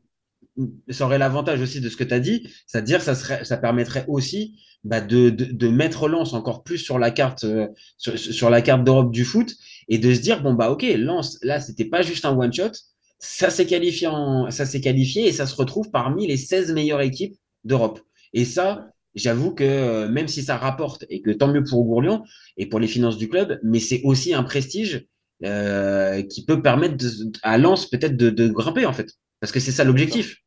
ça 0.89 1.05
aurait 1.05 1.19
l'avantage 1.19 1.61
aussi 1.61 1.79
de 1.81 1.87
ce 1.87 1.95
que 1.95 2.03
tu 2.03 2.13
as 2.13 2.19
dit, 2.19 2.49
c'est-à-dire 2.67 3.01
ça 3.01 3.15
serait, 3.15 3.45
ça 3.45 3.57
permettrait 3.57 4.05
aussi 4.09 4.59
bah, 4.83 4.99
de, 4.99 5.29
de, 5.29 5.45
de 5.45 5.67
mettre 5.69 6.09
Lens 6.09 6.33
encore 6.33 6.63
plus 6.63 6.79
sur 6.79 6.99
la 6.99 7.11
carte, 7.11 7.43
euh, 7.43 7.67
sur, 7.97 8.17
sur 8.17 8.49
la 8.49 8.61
carte 8.61 8.83
d'Europe 8.83 9.11
du 9.11 9.23
foot 9.23 9.55
et 9.89 9.97
de 9.97 10.13
se 10.13 10.21
dire 10.21 10.41
bon 10.43 10.53
bah 10.53 10.71
ok 10.71 10.83
Lens 10.97 11.39
là 11.43 11.59
c'était 11.59 11.85
pas 11.85 12.01
juste 12.01 12.25
un 12.25 12.37
one 12.37 12.53
shot, 12.53 12.71
ça 13.19 13.49
s'est 13.49 13.65
qualifié, 13.65 14.07
en, 14.07 14.49
ça 14.51 14.65
s'est 14.65 14.81
qualifié 14.81 15.27
et 15.27 15.33
ça 15.33 15.45
se 15.45 15.55
retrouve 15.55 15.91
parmi 15.91 16.27
les 16.27 16.37
16 16.37 16.71
meilleures 16.73 17.01
équipes 17.01 17.35
d'Europe. 17.65 17.99
Et 18.33 18.45
ça, 18.45 18.87
j'avoue 19.15 19.53
que 19.53 19.63
euh, 19.63 20.07
même 20.09 20.27
si 20.27 20.43
ça 20.43 20.57
rapporte 20.57 21.05
et 21.09 21.21
que 21.21 21.31
tant 21.31 21.47
mieux 21.51 21.63
pour 21.63 21.83
Gourlion 21.85 22.23
et 22.57 22.67
pour 22.67 22.79
les 22.79 22.87
finances 22.87 23.17
du 23.17 23.27
club, 23.27 23.59
mais 23.63 23.79
c'est 23.79 24.01
aussi 24.03 24.33
un 24.33 24.43
prestige 24.43 25.05
euh, 25.43 26.21
qui 26.23 26.45
peut 26.45 26.61
permettre 26.61 26.95
de- 26.97 27.31
à 27.43 27.57
Lens 27.57 27.87
peut-être 27.89 28.15
de, 28.15 28.29
de 28.29 28.47
grimper 28.47 28.85
en 28.85 28.93
fait. 28.93 29.11
Parce 29.41 29.51
que 29.51 29.59
c'est 29.59 29.71
ça 29.71 29.83
l'objectif. 29.83 30.37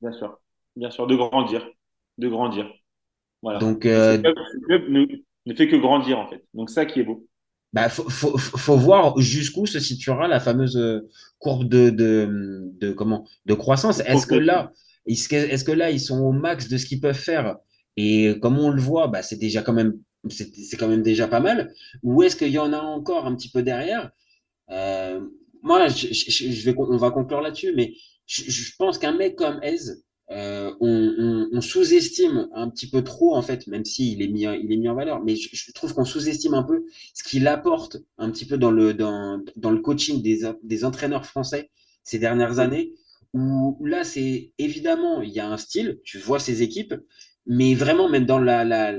Bien 0.00 0.12
sûr, 0.12 0.38
bien 0.76 0.90
sûr, 0.90 1.06
de 1.06 1.16
grandir, 1.16 1.68
de 2.18 2.28
grandir. 2.28 2.72
Voilà. 3.42 3.60
Donc, 3.60 3.84
Ce 3.84 3.90
euh, 3.90 4.18
club 4.66 4.88
ne, 4.90 5.06
ne 5.46 5.54
fait 5.54 5.68
que 5.68 5.76
grandir 5.76 6.18
en 6.18 6.28
fait. 6.28 6.44
Donc 6.54 6.70
ça 6.70 6.86
qui 6.86 7.00
est 7.00 7.04
beau. 7.04 7.26
Bah, 7.72 7.88
faut, 7.88 8.08
faut, 8.08 8.36
faut 8.38 8.76
voir 8.76 9.18
jusqu'où 9.20 9.66
se 9.66 9.78
situera 9.80 10.28
la 10.28 10.40
fameuse 10.40 10.76
euh, 10.76 11.08
courbe 11.38 11.68
de, 11.68 11.90
de, 11.90 12.70
de, 12.80 12.92
comment, 12.92 13.26
de 13.46 13.54
croissance. 13.54 14.00
Est-ce 14.00 14.26
que 14.26 14.34
là, 14.34 14.72
est-ce 15.06 15.64
que, 15.64 15.72
là, 15.72 15.90
ils 15.90 16.00
sont 16.00 16.18
au 16.20 16.32
max 16.32 16.68
de 16.68 16.76
ce 16.78 16.86
qu'ils 16.86 17.00
peuvent 17.00 17.14
faire? 17.14 17.56
Et 17.96 18.38
comme 18.40 18.58
on 18.58 18.70
le 18.70 18.80
voit, 18.80 19.08
bah, 19.08 19.22
c'est 19.22 19.36
déjà 19.38 19.62
quand 19.62 19.72
même, 19.72 19.94
c'est 20.28 20.76
quand 20.76 20.88
même 20.88 21.02
déjà 21.02 21.28
pas 21.28 21.40
mal. 21.40 21.72
Ou 22.02 22.22
est-ce 22.22 22.36
qu'il 22.36 22.48
y 22.52 22.58
en 22.58 22.72
a 22.72 22.78
encore 22.78 23.26
un 23.26 23.34
petit 23.36 23.50
peu 23.50 23.62
derrière? 23.62 24.10
Euh, 24.70 25.20
moi, 25.62 25.88
je, 25.88 26.08
je- 26.12 26.50
je 26.50 26.70
vais, 26.70 26.74
on 26.78 26.96
va 26.96 27.10
conclure 27.10 27.40
là-dessus, 27.40 27.72
mais 27.76 27.94
je, 28.26 28.42
je 28.50 28.72
pense 28.78 28.98
qu'un 28.98 29.16
mec 29.16 29.36
comme 29.36 29.60
Ez, 29.62 30.02
euh, 30.30 30.72
on, 30.80 31.14
on- 31.18 31.48
on 31.52 31.60
sous-estime 31.60 32.48
un 32.54 32.68
petit 32.68 32.88
peu 32.90 33.02
trop, 33.02 33.34
en 33.34 33.42
fait, 33.42 33.66
même 33.66 33.84
s'il 33.84 34.20
est 34.22 34.28
mis, 34.28 34.42
il 34.42 34.72
est 34.72 34.76
mis 34.76 34.88
en 34.88 34.94
valeur, 34.94 35.22
mais 35.24 35.36
je, 35.36 35.48
je 35.52 35.72
trouve 35.72 35.94
qu'on 35.94 36.04
sous-estime 36.04 36.54
un 36.54 36.62
peu 36.62 36.84
ce 37.14 37.22
qu'il 37.24 37.46
apporte 37.48 37.96
un 38.18 38.30
petit 38.30 38.44
peu 38.46 38.58
dans 38.58 38.70
le, 38.70 38.92
dans, 38.94 39.42
dans 39.56 39.70
le 39.70 39.80
coaching 39.80 40.22
des, 40.22 40.40
des 40.62 40.84
entraîneurs 40.84 41.24
français 41.26 41.70
ces 42.04 42.18
dernières 42.18 42.58
années, 42.58 42.92
où 43.34 43.78
là, 43.84 44.04
c'est 44.04 44.52
évidemment, 44.58 45.22
il 45.22 45.30
y 45.30 45.40
a 45.40 45.48
un 45.48 45.56
style, 45.56 45.98
tu 46.04 46.18
vois 46.18 46.38
ces 46.40 46.62
équipes, 46.62 46.94
mais 47.46 47.74
vraiment, 47.74 48.08
même 48.08 48.26
dans 48.26 48.38
la, 48.38 48.64
la, 48.64 48.94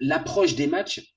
l'approche 0.00 0.54
des 0.56 0.66
matchs, 0.66 1.14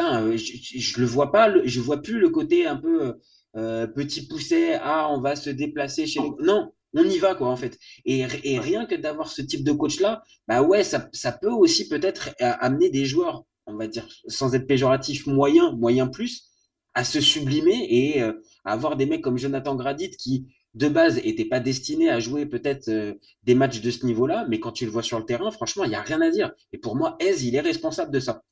euh, 0.00 0.36
je, 0.36 0.52
je, 0.78 1.00
le 1.00 1.06
vois 1.06 1.32
pas, 1.32 1.52
je 1.64 1.80
vois 1.80 2.02
plus 2.02 2.18
le 2.20 2.30
côté 2.30 2.66
un 2.66 2.76
peu 2.76 3.14
euh, 3.56 3.86
petit 3.86 4.26
pousset, 4.28 4.74
ah, 4.82 5.08
on 5.12 5.20
va 5.20 5.36
se 5.36 5.50
déplacer 5.50 6.06
chez 6.06 6.20
les... 6.20 6.30
Non, 6.40 6.72
on 6.96 7.04
y 7.04 7.18
va, 7.18 7.34
quoi, 7.34 7.48
en 7.48 7.56
fait. 7.56 7.78
Et, 8.04 8.20
et 8.44 8.58
rien 8.58 8.86
que 8.86 8.94
d'avoir 8.94 9.28
ce 9.30 9.42
type 9.42 9.64
de 9.64 9.72
coach-là, 9.72 10.22
bah 10.48 10.62
ouais, 10.62 10.84
ça, 10.84 11.08
ça 11.12 11.32
peut 11.32 11.50
aussi 11.50 11.88
peut-être 11.88 12.30
euh, 12.40 12.52
amener 12.60 12.90
des 12.90 13.04
joueurs, 13.04 13.44
on 13.66 13.76
va 13.76 13.86
dire, 13.88 14.06
sans 14.28 14.54
être 14.54 14.66
péjoratif, 14.66 15.26
moyens, 15.26 15.72
moyens 15.76 16.10
plus, 16.10 16.50
à 16.94 17.04
se 17.04 17.20
sublimer 17.20 17.86
et 17.90 18.22
euh, 18.22 18.32
à 18.64 18.72
avoir 18.72 18.96
des 18.96 19.06
mecs 19.06 19.22
comme 19.22 19.38
Jonathan 19.38 19.74
Gradit 19.76 20.10
qui, 20.10 20.46
de 20.74 20.88
base, 20.88 21.22
n'étaient 21.22 21.44
pas 21.44 21.60
destinés 21.60 22.10
à 22.10 22.20
jouer 22.20 22.46
peut-être 22.46 22.88
euh, 22.88 23.14
des 23.42 23.54
matchs 23.54 23.80
de 23.80 23.90
ce 23.90 24.06
niveau-là, 24.06 24.46
mais 24.48 24.60
quand 24.60 24.72
tu 24.72 24.84
le 24.86 24.90
vois 24.90 25.02
sur 25.02 25.18
le 25.18 25.26
terrain, 25.26 25.50
franchement, 25.50 25.84
il 25.84 25.90
n'y 25.90 25.94
a 25.96 26.02
rien 26.02 26.20
à 26.22 26.30
dire. 26.30 26.52
Et 26.72 26.78
pour 26.78 26.96
moi, 26.96 27.16
Ez, 27.20 27.44
il 27.46 27.54
est 27.54 27.60
responsable 27.60 28.12
de 28.12 28.20
ça. 28.20 28.42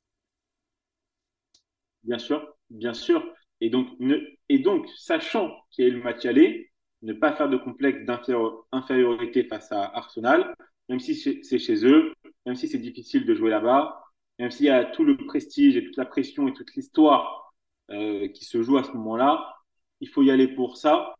Bien 2.03 2.17
sûr, 2.19 2.55
bien 2.69 2.93
sûr. 2.93 3.23
Et 3.61 3.69
donc, 3.69 3.87
ne, 3.99 4.17
et 4.49 4.59
donc 4.59 4.87
sachant 4.97 5.51
qu'il 5.71 5.85
y 5.85 5.87
a 5.87 5.91
eu 5.91 5.95
le 5.95 6.03
match 6.03 6.25
aller, 6.25 6.64
ne 7.05 7.13
pas 7.13 7.33
faire 7.33 7.49
de 7.49 7.57
complexe 7.57 8.05
d'infériorité 8.05 9.43
face 9.43 9.71
à 9.71 9.83
Arsenal, 9.95 10.55
même 10.89 10.99
si 10.99 11.15
c'est 11.15 11.59
chez 11.59 11.85
eux, 11.85 12.13
même 12.45 12.55
si 12.55 12.67
c'est 12.67 12.79
difficile 12.79 13.25
de 13.25 13.35
jouer 13.35 13.49
là-bas, 13.49 14.03
même 14.39 14.51
s'il 14.51 14.65
y 14.65 14.69
a 14.69 14.83
tout 14.85 15.03
le 15.03 15.17
prestige 15.17 15.77
et 15.77 15.85
toute 15.85 15.97
la 15.97 16.05
pression 16.05 16.47
et 16.47 16.53
toute 16.53 16.73
l'histoire 16.75 17.53
euh, 17.91 18.27
qui 18.29 18.45
se 18.45 18.61
joue 18.63 18.77
à 18.77 18.83
ce 18.83 18.91
moment-là, 18.91 19.55
il 20.01 20.09
faut 20.09 20.23
y 20.23 20.31
aller 20.31 20.47
pour 20.47 20.77
ça. 20.77 21.15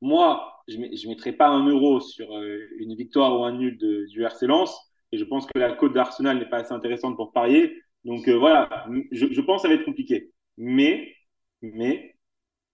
Moi, 0.00 0.62
je 0.68 0.78
ne 0.78 1.08
mettrai 1.08 1.32
pas 1.32 1.48
un 1.48 1.66
euro 1.66 2.00
sur 2.00 2.34
euh, 2.36 2.68
une 2.78 2.94
victoire 2.94 3.38
ou 3.38 3.44
un 3.44 3.52
nul 3.52 3.78
du 3.78 4.22
RC 4.22 4.46
Lens, 4.46 4.76
et 5.12 5.18
je 5.18 5.24
pense 5.24 5.46
que 5.46 5.58
la 5.58 5.72
cote 5.72 5.92
d'Arsenal 5.92 6.38
n'est 6.38 6.48
pas 6.48 6.58
assez 6.58 6.72
intéressante 6.72 7.16
pour 7.16 7.32
parier. 7.32 7.80
Donc 8.04 8.28
euh, 8.28 8.36
voilà, 8.36 8.86
je, 9.12 9.26
je, 9.32 9.40
pense 9.40 9.62
que 9.62 9.68
ça 9.68 9.74
va 9.74 9.80
être 9.80 9.84
compliqué. 9.84 10.32
Mais, 10.56 11.14
mais 11.62 12.16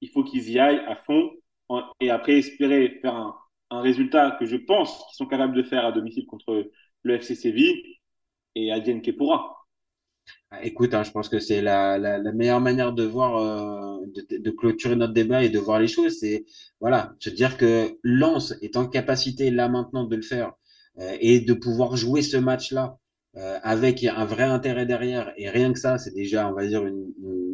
il 0.01 0.11
faut 0.11 0.25
qu'ils 0.25 0.51
y 0.51 0.59
aillent 0.59 0.85
à 0.87 0.96
fond 0.96 1.33
et 2.00 2.11
après 2.11 2.38
espérer 2.38 2.98
faire 3.00 3.14
un, 3.14 3.37
résultat 3.70 4.37
que 4.38 4.44
je 4.44 4.56
pense 4.56 4.90
qu'ils 4.90 5.16
sont 5.16 5.26
capables 5.26 5.56
de 5.56 5.62
faire 5.62 5.87
à 5.87 5.92
domicile 5.92 6.26
contre 6.26 6.70
le 7.04 7.14
FC 7.14 7.35
Séville 7.35 7.82
et 8.54 8.70
Adien 8.70 9.00
Kepura. 9.00 9.62
Écoute, 10.62 10.92
hein, 10.92 11.02
je 11.02 11.11
pense 11.11 11.30
que 11.30 11.38
c'est 11.38 11.62
la, 11.62 11.98
meilleure 12.35 12.61
manière 12.61 12.92
de 12.92 13.04
voir, 13.04 13.37
euh, 13.38 14.04
de, 14.30 14.50
clôturer 14.50 14.96
notre 14.96 15.14
débat 15.14 15.42
et 15.42 15.48
de 15.48 15.58
voir 15.58 15.80
les 15.80 15.88
choses, 15.88 16.18
c'est 16.20 16.44
voilà, 16.80 17.14
se 17.18 17.30
dire 17.30 17.56
que 17.56 17.96
Lens 18.02 18.54
est 18.61 18.76
en 18.76 18.87
capacité 18.87 19.50
là 19.50 19.68
maintenant 19.68 20.04
de 20.04 20.16
le 20.16 20.22
faire 20.22 20.52
euh, 20.98 21.16
et 21.20 21.40
de 21.40 21.54
pouvoir 21.54 21.96
jouer 21.96 22.20
ce 22.20 22.37
match-là 22.37 22.98
euh, 23.37 23.58
avec 23.62 24.04
un 24.04 24.26
vrai 24.26 24.44
intérêt 24.44 24.85
derrière. 24.85 25.32
Et 25.38 25.48
rien 25.48 25.72
que 25.72 25.78
ça, 25.78 25.96
c'est 25.96 26.12
déjà, 26.12 26.48
on 26.48 26.52
va 26.52 26.66
dire, 26.66 26.85
une, 26.87 27.12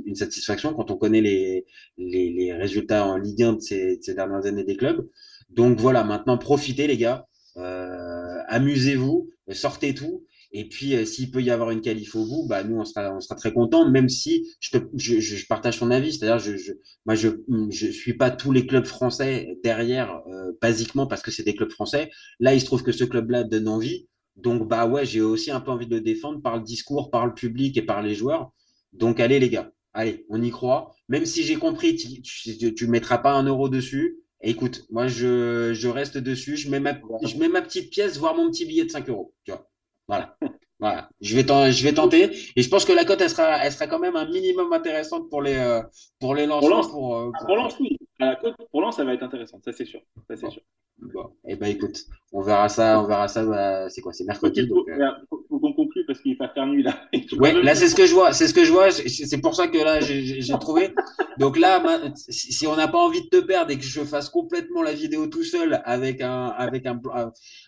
une, 0.08 0.14
satisfaction 0.14 0.74
quand 0.74 0.90
on 0.90 0.96
connaît 0.96 1.20
les, 1.20 2.52
résultats 2.52 3.06
en 3.06 3.16
Ligue 3.16 3.42
1 3.42 3.52
de 3.54 3.60
ces, 3.60 3.96
de 3.98 4.02
ces, 4.02 4.14
dernières 4.14 4.46
années 4.46 4.64
des 4.64 4.76
clubs. 4.76 5.08
Donc 5.50 5.78
voilà, 5.78 6.04
maintenant 6.04 6.38
profitez 6.38 6.86
les 6.86 6.96
gars, 6.96 7.26
euh, 7.56 8.38
amusez-vous, 8.48 9.30
sortez 9.52 9.94
tout. 9.94 10.24
Et 10.50 10.68
puis, 10.68 10.94
euh, 10.94 11.04
s'il 11.04 11.30
peut 11.30 11.42
y 11.42 11.50
avoir 11.50 11.70
une 11.70 11.82
qualif 11.82 12.14
au 12.14 12.24
bout, 12.24 12.46
bah, 12.48 12.64
nous, 12.64 12.76
on 12.76 12.84
sera, 12.84 13.18
très 13.36 13.52
contents, 13.52 13.88
même 13.90 14.08
si 14.08 14.46
je, 14.60 15.46
partage 15.46 15.78
ton 15.78 15.90
avis. 15.90 16.14
C'est-à-dire, 16.14 16.38
je, 16.38 16.72
moi, 17.04 17.14
je 17.14 17.28
je 17.70 17.86
suis 17.88 18.14
pas 18.14 18.30
tous 18.30 18.52
les 18.52 18.66
clubs 18.66 18.86
français 18.86 19.58
derrière, 19.62 20.22
euh, 20.26 20.52
basiquement, 20.62 21.06
parce 21.06 21.22
que 21.22 21.30
c'est 21.30 21.42
des 21.42 21.54
clubs 21.54 21.70
français. 21.70 22.10
Là, 22.40 22.54
il 22.54 22.60
se 22.60 22.66
trouve 22.66 22.82
que 22.82 22.92
ce 22.92 23.04
club-là 23.04 23.44
donne 23.44 23.68
envie. 23.68 24.08
Donc, 24.36 24.68
bah 24.68 24.86
ouais, 24.86 25.04
j'ai 25.04 25.20
aussi 25.20 25.50
un 25.50 25.60
peu 25.60 25.70
envie 25.70 25.86
de 25.86 25.96
le 25.96 26.00
défendre 26.00 26.40
par 26.40 26.56
le 26.56 26.62
discours, 26.62 27.10
par 27.10 27.26
le 27.26 27.34
public 27.34 27.76
et 27.76 27.82
par 27.82 28.02
les 28.02 28.14
joueurs. 28.14 28.52
Donc, 28.92 29.20
allez, 29.20 29.40
les 29.40 29.50
gars, 29.50 29.70
allez, 29.98 30.24
on 30.28 30.40
y 30.40 30.50
croit. 30.50 30.94
Même 31.08 31.26
si 31.26 31.42
j'ai 31.42 31.56
compris, 31.56 31.96
tu, 31.96 32.22
tu, 32.22 32.74
tu 32.74 32.86
mettras 32.86 33.18
pas 33.18 33.32
un 33.32 33.42
euro 33.42 33.68
dessus. 33.68 34.18
Et 34.40 34.50
écoute, 34.50 34.86
moi, 34.90 35.08
je, 35.08 35.72
je 35.74 35.88
reste 35.88 36.18
dessus. 36.18 36.56
Je 36.56 36.70
mets, 36.70 36.78
ma, 36.78 36.96
je 37.22 37.36
mets 37.36 37.48
ma 37.48 37.60
petite 37.62 37.90
pièce, 37.90 38.16
voire 38.16 38.36
mon 38.36 38.48
petit 38.50 38.64
billet 38.64 38.84
de 38.84 38.90
5 38.90 39.08
euros. 39.08 39.34
Tu 39.44 39.50
vois. 39.50 39.68
Voilà. 40.06 40.36
Voilà. 40.80 41.10
Je 41.20 41.34
vais, 41.34 41.72
je 41.72 41.82
vais 41.82 41.92
tenter. 41.92 42.30
Et 42.54 42.62
je 42.62 42.68
pense 42.68 42.84
que 42.84 42.92
la 42.92 43.04
cote, 43.04 43.20
elle 43.20 43.30
sera, 43.30 43.66
elle 43.66 43.72
sera 43.72 43.88
quand 43.88 43.98
même 43.98 44.14
un 44.14 44.30
minimum 44.30 44.72
intéressante 44.72 45.28
pour 45.28 45.42
les, 45.42 45.56
euh, 45.56 45.82
pour 46.20 46.36
les 46.36 46.46
lancements. 46.46 46.88
Pour 46.88 47.16
euh, 47.16 47.32
pour... 47.36 47.46
pour 47.46 47.56
Lens 47.56 47.74
oui. 47.80 47.98
À 48.20 48.26
la 48.26 48.36
cote, 48.36 48.56
pour 48.70 48.80
Lens, 48.80 48.96
ça 48.96 49.04
va 49.04 49.14
être 49.14 49.22
intéressant. 49.22 49.60
Ça, 49.64 49.72
c'est 49.72 49.84
sûr. 49.84 50.00
Ça, 50.28 50.36
c'est 50.36 50.46
bon. 50.46 50.50
sûr. 50.50 50.62
Bon. 51.00 51.30
Eh 51.46 51.54
ben, 51.54 51.68
écoute, 51.68 52.06
on 52.32 52.42
verra 52.42 52.68
ça, 52.68 53.00
on 53.00 53.06
verra 53.06 53.28
ça, 53.28 53.44
bah, 53.44 53.88
c'est 53.88 54.00
quoi, 54.00 54.12
c'est 54.12 54.24
mercredi. 54.24 54.62
Il 54.62 54.68
faut, 54.68 54.74
donc, 54.74 54.88
euh... 54.88 55.10
faut, 55.30 55.46
faut 55.48 55.60
qu'on 55.60 55.72
conclue 55.72 56.04
parce 56.04 56.20
qu'il 56.20 56.36
va 56.36 56.48
faire 56.48 56.66
nuit 56.66 56.82
là. 56.82 57.08
Ouais, 57.38 57.52
là, 57.62 57.76
c'est 57.76 57.86
ce 57.86 57.94
que 57.94 58.06
je 58.06 58.14
vois, 58.14 58.32
c'est 58.32 58.48
ce 58.48 58.54
que 58.54 58.64
je 58.64 58.72
vois. 58.72 58.90
C'est 58.90 59.40
pour 59.40 59.54
ça 59.54 59.68
que 59.68 59.78
là, 59.78 60.00
j'ai 60.00 60.58
trouvé. 60.58 60.92
Donc 61.38 61.56
là, 61.56 61.78
ma, 61.78 62.12
si, 62.16 62.52
si 62.52 62.66
on 62.66 62.74
n'a 62.74 62.88
pas 62.88 62.98
envie 62.98 63.22
de 63.22 63.28
te 63.28 63.40
perdre 63.40 63.70
et 63.70 63.76
que 63.78 63.84
je 63.84 64.00
fasse 64.00 64.28
complètement 64.28 64.82
la 64.82 64.92
vidéo 64.92 65.28
tout 65.28 65.44
seul 65.44 65.80
avec 65.84 66.20
un, 66.20 66.46
avec 66.46 66.84
un, 66.86 67.00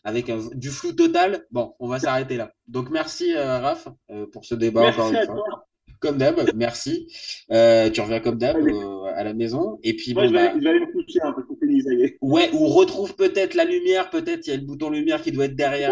avec 0.03 0.29
un, 0.29 0.41
du 0.55 0.71
flou 0.71 0.93
total, 0.93 1.47
bon, 1.53 1.75
on 1.79 1.87
va 1.87 2.01
s'arrêter 2.01 2.37
là. 2.37 2.53
Donc 2.67 2.91
merci, 2.91 3.33
euh, 3.37 3.61
Raph, 3.61 3.87
euh, 4.11 4.27
pour 4.27 4.45
ce 4.45 4.57
débat. 4.57 4.81
Merci 4.83 5.01
encore 5.01 5.15
à 5.15 5.21
une 5.23 5.27
fois. 5.27 5.67
Comme 6.01 6.17
d'hab, 6.17 6.41
merci. 6.57 7.07
Euh, 7.53 7.91
tu 7.91 8.01
reviens 8.01 8.21
comme 8.21 8.39
d'hab 8.39 8.57
euh, 8.57 9.05
à 9.15 9.23
la 9.23 9.35
maison. 9.35 9.79
Et 9.83 9.95
puis, 9.95 10.15
bon, 10.15 10.23
je, 10.27 10.33
vais, 10.33 10.47
bah, 10.49 10.53
je 10.57 10.61
vais 10.65 10.71
aller 10.71 10.81
me 10.81 10.93
coucher 10.93 11.21
un 11.23 11.33
peu 11.33 11.45
pour 11.45 11.59
finir, 11.59 11.85
ça 11.85 11.93
y 11.93 12.03
est. 12.03 12.17
ouais, 12.23 12.49
ou 12.55 12.67
retrouve 12.69 13.15
peut-être 13.15 13.55
la 13.55 13.65
lumière, 13.67 14.09
peut-être 14.11 14.47
il 14.47 14.51
y 14.51 14.53
a 14.55 14.57
le 14.57 14.63
bouton 14.65 14.89
lumière 14.91 15.21
qui 15.21 15.31
doit 15.31 15.45
être 15.45 15.57
derrière. 15.57 15.91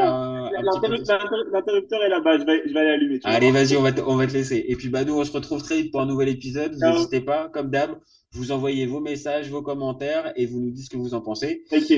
L'interrupteur 1.53 2.03
est 2.05 2.09
là-bas, 2.09 2.39
je 2.39 2.45
vais, 2.45 2.63
je 2.67 2.73
vais 2.73 2.81
aller 2.81 2.91
allumer. 2.91 3.21
Allez, 3.25 3.51
vas-y, 3.51 3.77
on 3.77 3.83
va, 3.83 3.93
te, 3.93 4.01
on 4.01 4.17
va 4.17 4.27
te 4.27 4.33
laisser. 4.33 4.65
Et 4.69 4.77
puis, 4.77 4.89
bah, 4.89 5.05
nous, 5.05 5.15
on 5.19 5.25
se 5.25 5.33
retrouve 5.33 5.63
très 5.63 5.77
vite 5.83 5.93
pour 5.93 6.01
un 6.01 6.07
nouvel 6.07 6.29
épisode. 6.29 6.75
N'hésitez 6.93 7.21
pas, 7.21 7.49
comme 7.53 7.71
d'hab, 7.71 7.91
vous 8.33 8.53
envoyez 8.53 8.87
vos 8.87 9.01
messages, 9.01 9.51
vos 9.51 9.63
commentaires 9.63 10.33
et 10.37 10.47
vous 10.47 10.61
nous 10.61 10.71
dites 10.71 10.87
ce 10.87 10.91
que 10.91 10.97
vous 10.97 11.15
en 11.15 11.21
pensez. 11.21 11.65
Ok. 11.73 11.93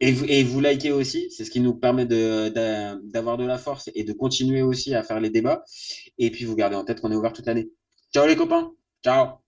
Et 0.00 0.10
vous, 0.10 0.24
et 0.28 0.42
vous 0.42 0.60
likez 0.60 0.90
aussi, 0.90 1.30
c'est 1.30 1.44
ce 1.44 1.50
qui 1.52 1.60
nous 1.60 1.72
permet 1.74 2.04
de- 2.04 2.48
de- 2.48 3.10
d'avoir 3.12 3.36
de, 3.38 3.46
la 3.46 3.58
force 3.58 3.88
et 3.94 4.02
de 4.02 4.12
continuer 4.12 4.60
aussi 4.60 4.92
à 4.94 5.02
faire 5.04 5.20
les 5.20 5.30
débats. 5.30 5.62
Et 6.18 6.30
puis, 6.30 6.44
vous 6.44 6.56
gardez 6.56 6.76
en 6.76 6.84
tête 6.84 7.00
qu'on 7.00 7.12
est 7.12 7.16
ouvert 7.16 7.32
toute 7.32 7.46
l'année. 7.46 7.70
Ciao 8.12 8.26
les 8.26 8.36
copains. 8.36 8.72
Ciao. 9.02 9.38